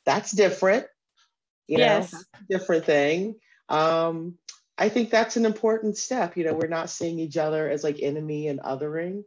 That's 0.06 0.32
different. 0.32 0.88
You 1.68 1.78
yes. 1.78 2.12
know, 2.12 2.20
different 2.50 2.86
thing. 2.86 3.36
Um, 3.70 4.38
I 4.82 4.90
think 4.90 5.12
that's 5.12 5.38
an 5.38 5.46
important 5.46 5.96
step. 5.96 6.36
You 6.36 6.44
know, 6.44 6.56
we're 6.56 6.68
not 6.68 6.90
seeing 6.90 7.20
each 7.20 7.38
other 7.38 7.70
as 7.70 7.84
like 7.84 8.00
enemy 8.02 8.48
and 8.48 8.60
othering. 8.60 9.24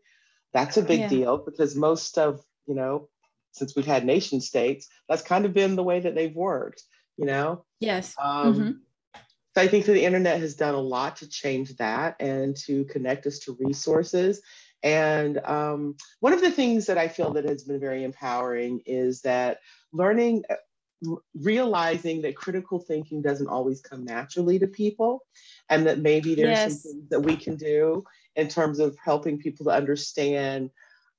That's 0.52 0.76
a 0.76 0.82
big 0.82 1.00
yeah. 1.00 1.08
deal 1.08 1.38
because 1.38 1.76
most 1.76 2.18
of, 2.18 2.40
you 2.66 2.74
know, 2.74 3.08
since 3.52 3.76
we've 3.76 3.86
had 3.86 4.04
nation 4.04 4.40
states, 4.40 4.88
that's 5.08 5.22
kind 5.22 5.44
of 5.44 5.54
been 5.54 5.76
the 5.76 5.84
way 5.84 6.00
that 6.00 6.16
they've 6.16 6.34
worked, 6.34 6.82
you 7.16 7.24
know? 7.24 7.64
Yes. 7.78 8.16
Um, 8.20 8.54
mm-hmm. 8.54 8.70
So 9.54 9.62
I 9.62 9.68
think 9.68 9.86
that 9.86 9.92
the 9.92 10.04
internet 10.04 10.40
has 10.40 10.56
done 10.56 10.74
a 10.74 10.80
lot 10.80 11.16
to 11.18 11.28
change 11.28 11.76
that 11.76 12.16
and 12.18 12.56
to 12.66 12.84
connect 12.86 13.24
us 13.28 13.38
to 13.40 13.56
resources. 13.60 14.42
And 14.82 15.38
um, 15.38 15.94
one 16.18 16.32
of 16.32 16.40
the 16.40 16.50
things 16.50 16.86
that 16.86 16.98
I 16.98 17.06
feel 17.06 17.32
that 17.34 17.48
has 17.48 17.62
been 17.62 17.78
very 17.78 18.02
empowering 18.02 18.80
is 18.86 19.20
that 19.20 19.60
learning 19.92 20.42
realizing 21.34 22.22
that 22.22 22.36
critical 22.36 22.78
thinking 22.78 23.22
doesn't 23.22 23.48
always 23.48 23.80
come 23.80 24.04
naturally 24.04 24.58
to 24.58 24.66
people 24.66 25.22
and 25.68 25.86
that 25.86 25.98
maybe 25.98 26.34
there's 26.34 26.58
yes. 26.58 26.82
some 26.82 26.92
things 26.92 27.08
that 27.10 27.20
we 27.20 27.36
can 27.36 27.56
do 27.56 28.04
in 28.36 28.48
terms 28.48 28.78
of 28.78 28.96
helping 29.02 29.38
people 29.38 29.64
to 29.64 29.70
understand 29.70 30.70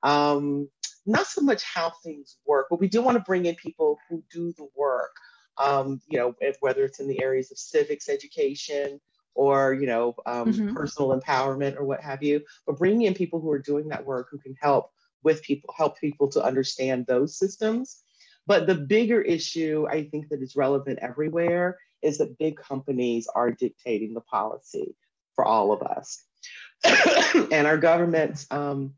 um, 0.04 0.70
not 1.06 1.28
so 1.28 1.42
much 1.42 1.64
how 1.64 1.92
things 2.04 2.38
work 2.46 2.68
but 2.70 2.80
we 2.80 2.88
do 2.88 3.02
want 3.02 3.18
to 3.18 3.24
bring 3.24 3.46
in 3.46 3.56
people 3.56 3.98
who 4.10 4.24
do 4.32 4.54
the 4.58 4.68
work 4.76 5.16
um, 5.58 6.02
you 6.08 6.18
know 6.18 6.34
whether 6.60 6.84
it's 6.84 7.00
in 7.00 7.08
the 7.08 7.22
areas 7.22 7.52
of 7.52 7.58
civics 7.58 8.10
education 8.10 9.00
or 9.34 9.74
you 9.74 9.88
know 9.88 10.16
um, 10.26 10.52
mm-hmm. 10.52 10.76
personal 10.76 11.20
empowerment 11.20 11.78
or 11.78 11.86
what 11.86 12.02
have 12.02 12.24
you 12.24 12.42
but 12.66 12.78
bringing 12.78 13.04
in 13.04 13.14
people 13.14 13.40
who 13.40 13.52
are 13.52 13.60
doing 13.60 13.90
that 13.90 14.06
work 14.06 14.28
who 14.32 14.38
can 14.38 14.56
help 14.62 14.92
with 15.24 15.42
people 15.44 15.74
help 15.76 16.00
people 16.00 16.30
to 16.30 16.44
understand 16.44 17.06
those 17.06 17.38
systems 17.38 18.04
but 18.48 18.68
the 18.68 18.76
bigger 18.76 19.22
issue 19.22 19.86
i 19.90 20.04
think 20.04 20.30
that 20.30 20.42
is 20.42 20.56
relevant 20.56 21.00
everywhere 21.02 21.78
is 22.02 22.18
that 22.18 22.38
big 22.38 22.58
companies 22.58 23.28
are 23.34 23.52
dictating 23.52 24.14
the 24.14 24.22
policy 24.22 24.96
for 25.36 25.46
all 25.46 25.72
of 25.72 25.82
us 25.82 26.24
and 27.52 27.68
our 27.68 27.78
governments 27.78 28.48
um, 28.52 28.94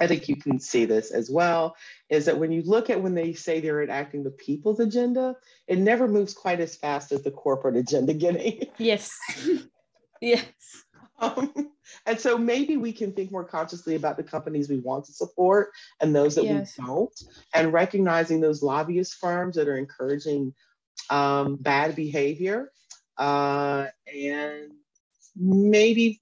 I 0.00 0.06
think 0.06 0.28
you 0.28 0.36
can 0.36 0.60
see 0.60 0.84
this 0.84 1.10
as 1.10 1.30
well, 1.30 1.76
is 2.08 2.26
that 2.26 2.38
when 2.38 2.52
you 2.52 2.62
look 2.62 2.90
at 2.90 3.02
when 3.02 3.14
they 3.14 3.32
say 3.32 3.60
they're 3.60 3.82
enacting 3.82 4.22
the 4.22 4.30
people's 4.30 4.80
agenda, 4.80 5.36
it 5.66 5.78
never 5.78 6.06
moves 6.06 6.34
quite 6.34 6.60
as 6.60 6.76
fast 6.76 7.12
as 7.12 7.22
the 7.22 7.30
corporate 7.30 7.76
agenda 7.76 8.14
getting. 8.14 8.64
Yes. 8.78 9.10
yes. 10.20 10.44
Um, 11.18 11.52
and 12.06 12.20
so 12.20 12.38
maybe 12.38 12.76
we 12.76 12.92
can 12.92 13.12
think 13.12 13.30
more 13.30 13.44
consciously 13.44 13.94
about 13.94 14.16
the 14.16 14.22
companies 14.22 14.68
we 14.68 14.78
want 14.78 15.06
to 15.06 15.12
support 15.12 15.70
and 16.00 16.14
those 16.14 16.34
that 16.36 16.44
yes. 16.44 16.76
we 16.78 16.84
don't, 16.84 17.22
and 17.54 17.72
recognizing 17.72 18.40
those 18.40 18.62
lobbyist 18.62 19.14
firms 19.14 19.56
that 19.56 19.68
are 19.68 19.76
encouraging 19.76 20.54
um, 21.10 21.56
bad 21.56 21.94
behavior 21.96 22.70
uh, 23.18 23.86
and 24.14 24.70
maybe 25.40 26.20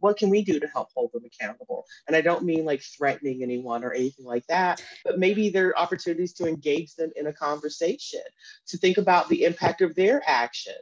what 0.00 0.16
can 0.16 0.28
we 0.28 0.42
do 0.42 0.60
to 0.60 0.66
help 0.68 0.88
hold 0.94 1.10
them 1.12 1.24
accountable? 1.24 1.86
And 2.06 2.14
I 2.14 2.20
don't 2.20 2.44
mean 2.44 2.64
like 2.64 2.82
threatening 2.82 3.42
anyone 3.42 3.84
or 3.84 3.92
anything 3.92 4.26
like 4.26 4.46
that, 4.48 4.82
but 5.04 5.18
maybe 5.18 5.48
there 5.48 5.68
are 5.68 5.78
opportunities 5.78 6.34
to 6.34 6.46
engage 6.46 6.94
them 6.94 7.10
in 7.16 7.26
a 7.26 7.32
conversation, 7.32 8.20
to 8.68 8.76
think 8.76 8.98
about 8.98 9.28
the 9.28 9.44
impact 9.44 9.80
of 9.80 9.94
their 9.94 10.22
actions. 10.26 10.76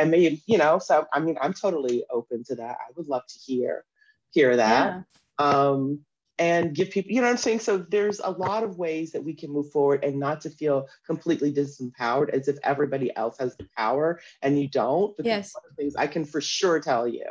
And 0.00 0.10
maybe, 0.10 0.42
you 0.46 0.58
know, 0.58 0.78
so 0.78 1.06
I 1.12 1.20
mean, 1.20 1.36
I'm 1.40 1.52
totally 1.52 2.04
open 2.10 2.42
to 2.44 2.56
that. 2.56 2.78
I 2.80 2.90
would 2.96 3.06
love 3.06 3.26
to 3.28 3.38
hear 3.38 3.84
hear 4.32 4.56
that. 4.56 5.04
Yeah. 5.38 5.46
Um, 5.46 6.00
and 6.40 6.74
give 6.74 6.90
people, 6.90 7.12
you 7.12 7.20
know 7.20 7.26
what 7.26 7.32
I'm 7.32 7.36
saying? 7.36 7.60
So 7.60 7.76
there's 7.76 8.18
a 8.18 8.30
lot 8.30 8.62
of 8.62 8.78
ways 8.78 9.12
that 9.12 9.22
we 9.22 9.34
can 9.34 9.50
move 9.52 9.70
forward 9.70 10.02
and 10.02 10.18
not 10.18 10.40
to 10.40 10.50
feel 10.50 10.88
completely 11.06 11.52
disempowered 11.52 12.30
as 12.30 12.48
if 12.48 12.56
everybody 12.62 13.14
else 13.14 13.36
has 13.38 13.54
the 13.58 13.68
power 13.76 14.20
and 14.40 14.58
you 14.58 14.66
don't. 14.66 15.14
But 15.18 15.26
yes. 15.26 15.54
one 15.54 15.64
of 15.68 15.76
the 15.76 15.82
things 15.82 15.96
I 15.96 16.06
can 16.06 16.24
for 16.24 16.40
sure 16.40 16.80
tell 16.80 17.06
you 17.06 17.26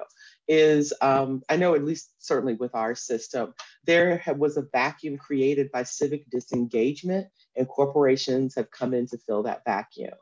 is 0.47 0.93
um, 1.01 1.41
I 1.49 1.57
know 1.57 1.73
at 1.73 1.83
least 1.83 2.11
certainly 2.19 2.53
with 2.53 2.75
our 2.75 2.93
system, 2.93 3.55
there 3.83 4.21
was 4.37 4.57
a 4.57 4.67
vacuum 4.71 5.17
created 5.17 5.71
by 5.71 5.83
civic 5.83 6.29
disengagement 6.29 7.29
and 7.55 7.67
corporations 7.67 8.53
have 8.53 8.69
come 8.69 8.93
in 8.93 9.07
to 9.07 9.17
fill 9.17 9.41
that 9.43 9.63
vacuum. 9.65 10.13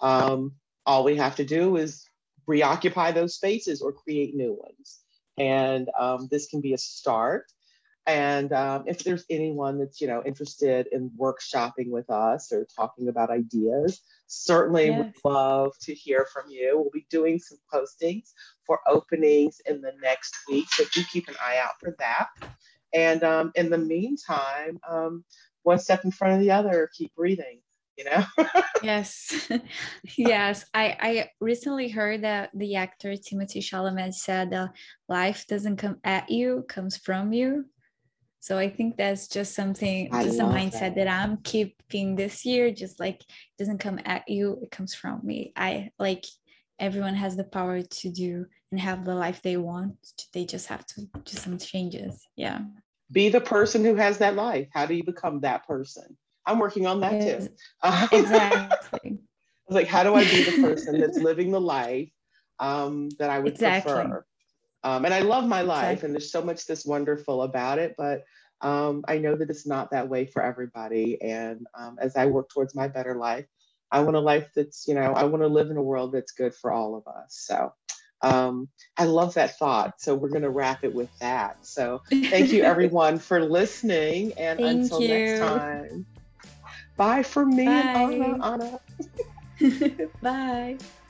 Um, 0.00 0.52
all 0.86 1.04
we 1.04 1.16
have 1.16 1.36
to 1.36 1.44
do 1.44 1.76
is 1.76 2.04
reoccupy 2.46 3.12
those 3.12 3.34
spaces 3.34 3.80
or 3.80 3.92
create 3.92 4.34
new 4.34 4.52
ones. 4.52 5.00
And 5.38 5.88
um, 5.98 6.28
this 6.30 6.48
can 6.48 6.60
be 6.60 6.74
a 6.74 6.78
start. 6.78 7.46
And 8.06 8.52
um, 8.52 8.84
if 8.86 9.02
there's 9.02 9.24
anyone 9.30 9.78
that's 9.78 10.00
you 10.00 10.06
know 10.06 10.22
interested 10.24 10.88
in 10.92 11.10
workshopping 11.18 11.88
with 11.88 12.10
us 12.10 12.52
or 12.52 12.66
talking 12.76 13.08
about 13.08 13.30
ideas, 13.30 14.02
certainly 14.26 14.88
yes. 14.88 14.98
would 14.98 15.32
love 15.32 15.72
to 15.82 15.94
hear 15.94 16.26
from 16.30 16.50
you. 16.50 16.76
We'll 16.76 16.90
be 16.92 17.06
doing 17.10 17.38
some 17.38 17.58
postings 17.72 18.32
for 18.66 18.80
openings 18.86 19.60
in 19.64 19.80
the 19.80 19.92
next 20.02 20.36
week, 20.48 20.66
so 20.70 20.84
do 20.92 21.02
keep 21.10 21.28
an 21.28 21.36
eye 21.42 21.58
out 21.62 21.80
for 21.80 21.96
that. 21.98 22.28
And 22.92 23.24
um, 23.24 23.52
in 23.54 23.70
the 23.70 23.78
meantime, 23.78 24.78
um, 24.88 25.24
one 25.62 25.78
step 25.78 26.04
in 26.04 26.10
front 26.10 26.34
of 26.34 26.40
the 26.40 26.52
other, 26.52 26.90
keep 26.96 27.14
breathing. 27.14 27.60
You 27.96 28.04
know. 28.04 28.24
yes, 28.82 29.48
yes. 30.18 30.64
I 30.74 30.96
I 31.00 31.30
recently 31.40 31.88
heard 31.88 32.22
that 32.22 32.50
the 32.54 32.76
actor 32.76 33.12
Timothée 33.12 33.62
Chalamet 33.62 34.14
said, 34.14 34.52
uh, 34.52 34.68
"Life 35.08 35.46
doesn't 35.46 35.76
come 35.76 35.98
at 36.04 36.30
you, 36.30 36.64
comes 36.68 36.96
from 36.96 37.32
you." 37.32 37.66
So 38.44 38.58
I 38.58 38.68
think 38.68 38.98
that's 38.98 39.26
just 39.26 39.54
something, 39.54 40.10
I 40.12 40.22
just 40.24 40.38
a 40.38 40.42
mindset 40.42 40.94
that. 40.94 40.96
that. 40.96 41.08
I'm 41.08 41.38
keeping 41.38 42.14
this 42.14 42.44
year. 42.44 42.70
Just 42.70 43.00
like 43.00 43.22
it 43.22 43.56
doesn't 43.58 43.78
come 43.78 43.98
at 44.04 44.28
you, 44.28 44.58
it 44.62 44.70
comes 44.70 44.94
from 44.94 45.20
me. 45.24 45.54
I 45.56 45.88
like 45.98 46.26
everyone 46.78 47.14
has 47.14 47.36
the 47.36 47.44
power 47.44 47.80
to 47.80 48.10
do 48.10 48.44
and 48.70 48.78
have 48.78 49.06
the 49.06 49.14
life 49.14 49.40
they 49.40 49.56
want. 49.56 49.96
They 50.34 50.44
just 50.44 50.66
have 50.66 50.84
to 50.88 51.06
do 51.24 51.38
some 51.38 51.56
changes. 51.56 52.26
Yeah. 52.36 52.60
Be 53.10 53.30
the 53.30 53.40
person 53.40 53.82
who 53.82 53.94
has 53.94 54.18
that 54.18 54.34
life. 54.34 54.68
How 54.74 54.84
do 54.84 54.94
you 54.94 55.04
become 55.04 55.40
that 55.40 55.66
person? 55.66 56.14
I'm 56.46 56.58
working 56.58 56.86
on 56.86 57.00
that 57.00 57.20
too. 57.20 57.48
exactly. 58.12 59.00
I 59.04 59.66
was 59.66 59.74
like, 59.74 59.86
how 59.86 60.02
do 60.02 60.14
I 60.14 60.24
be 60.24 60.42
the 60.42 60.52
person 60.52 61.00
that's 61.00 61.18
living 61.18 61.50
the 61.50 61.60
life 61.60 62.10
um, 62.60 63.08
that 63.18 63.30
I 63.30 63.38
would 63.38 63.54
exactly. 63.54 63.92
prefer? 63.92 64.24
Um, 64.82 65.06
and 65.06 65.14
I 65.14 65.20
love 65.20 65.46
my 65.46 65.62
life, 65.62 66.02
and 66.02 66.12
there's 66.12 66.30
so 66.30 66.42
much 66.42 66.66
that's 66.66 66.84
wonderful 66.84 67.42
about 67.42 67.78
it. 67.78 67.94
But 67.96 68.24
um, 68.60 69.04
I 69.08 69.18
know 69.18 69.36
that 69.36 69.50
it's 69.50 69.66
not 69.66 69.90
that 69.90 70.08
way 70.08 70.26
for 70.26 70.42
everybody. 70.42 71.20
And 71.22 71.66
um, 71.78 71.96
as 72.00 72.16
I 72.16 72.26
work 72.26 72.48
towards 72.50 72.74
my 72.74 72.88
better 72.88 73.14
life, 73.14 73.46
I 73.90 74.00
want 74.00 74.16
a 74.16 74.20
life 74.20 74.50
that's, 74.54 74.86
you 74.88 74.94
know, 74.94 75.12
I 75.12 75.24
want 75.24 75.42
to 75.42 75.48
live 75.48 75.70
in 75.70 75.76
a 75.76 75.82
world 75.82 76.12
that's 76.12 76.32
good 76.32 76.54
for 76.54 76.72
all 76.72 76.96
of 76.96 77.06
us. 77.06 77.28
So 77.46 77.72
um, 78.22 78.68
I 78.96 79.04
love 79.04 79.34
that 79.34 79.58
thought. 79.58 80.00
So 80.00 80.14
we're 80.14 80.30
going 80.30 80.42
to 80.42 80.50
wrap 80.50 80.82
it 80.82 80.94
with 80.94 81.10
that. 81.20 81.58
So 81.62 82.00
thank 82.30 82.52
you, 82.52 82.62
everyone, 82.64 83.18
for 83.18 83.40
listening. 83.44 84.32
And 84.38 84.58
thank 84.58 84.82
until 84.82 85.00
you. 85.00 85.08
next 85.08 85.38
time, 85.38 86.06
bye 86.96 87.22
for 87.22 87.44
me 87.44 87.90
bye. 87.92 87.92
and 87.92 88.36
Anna. 88.42 88.42
Anna. 88.42 88.80
bye. 90.22 90.78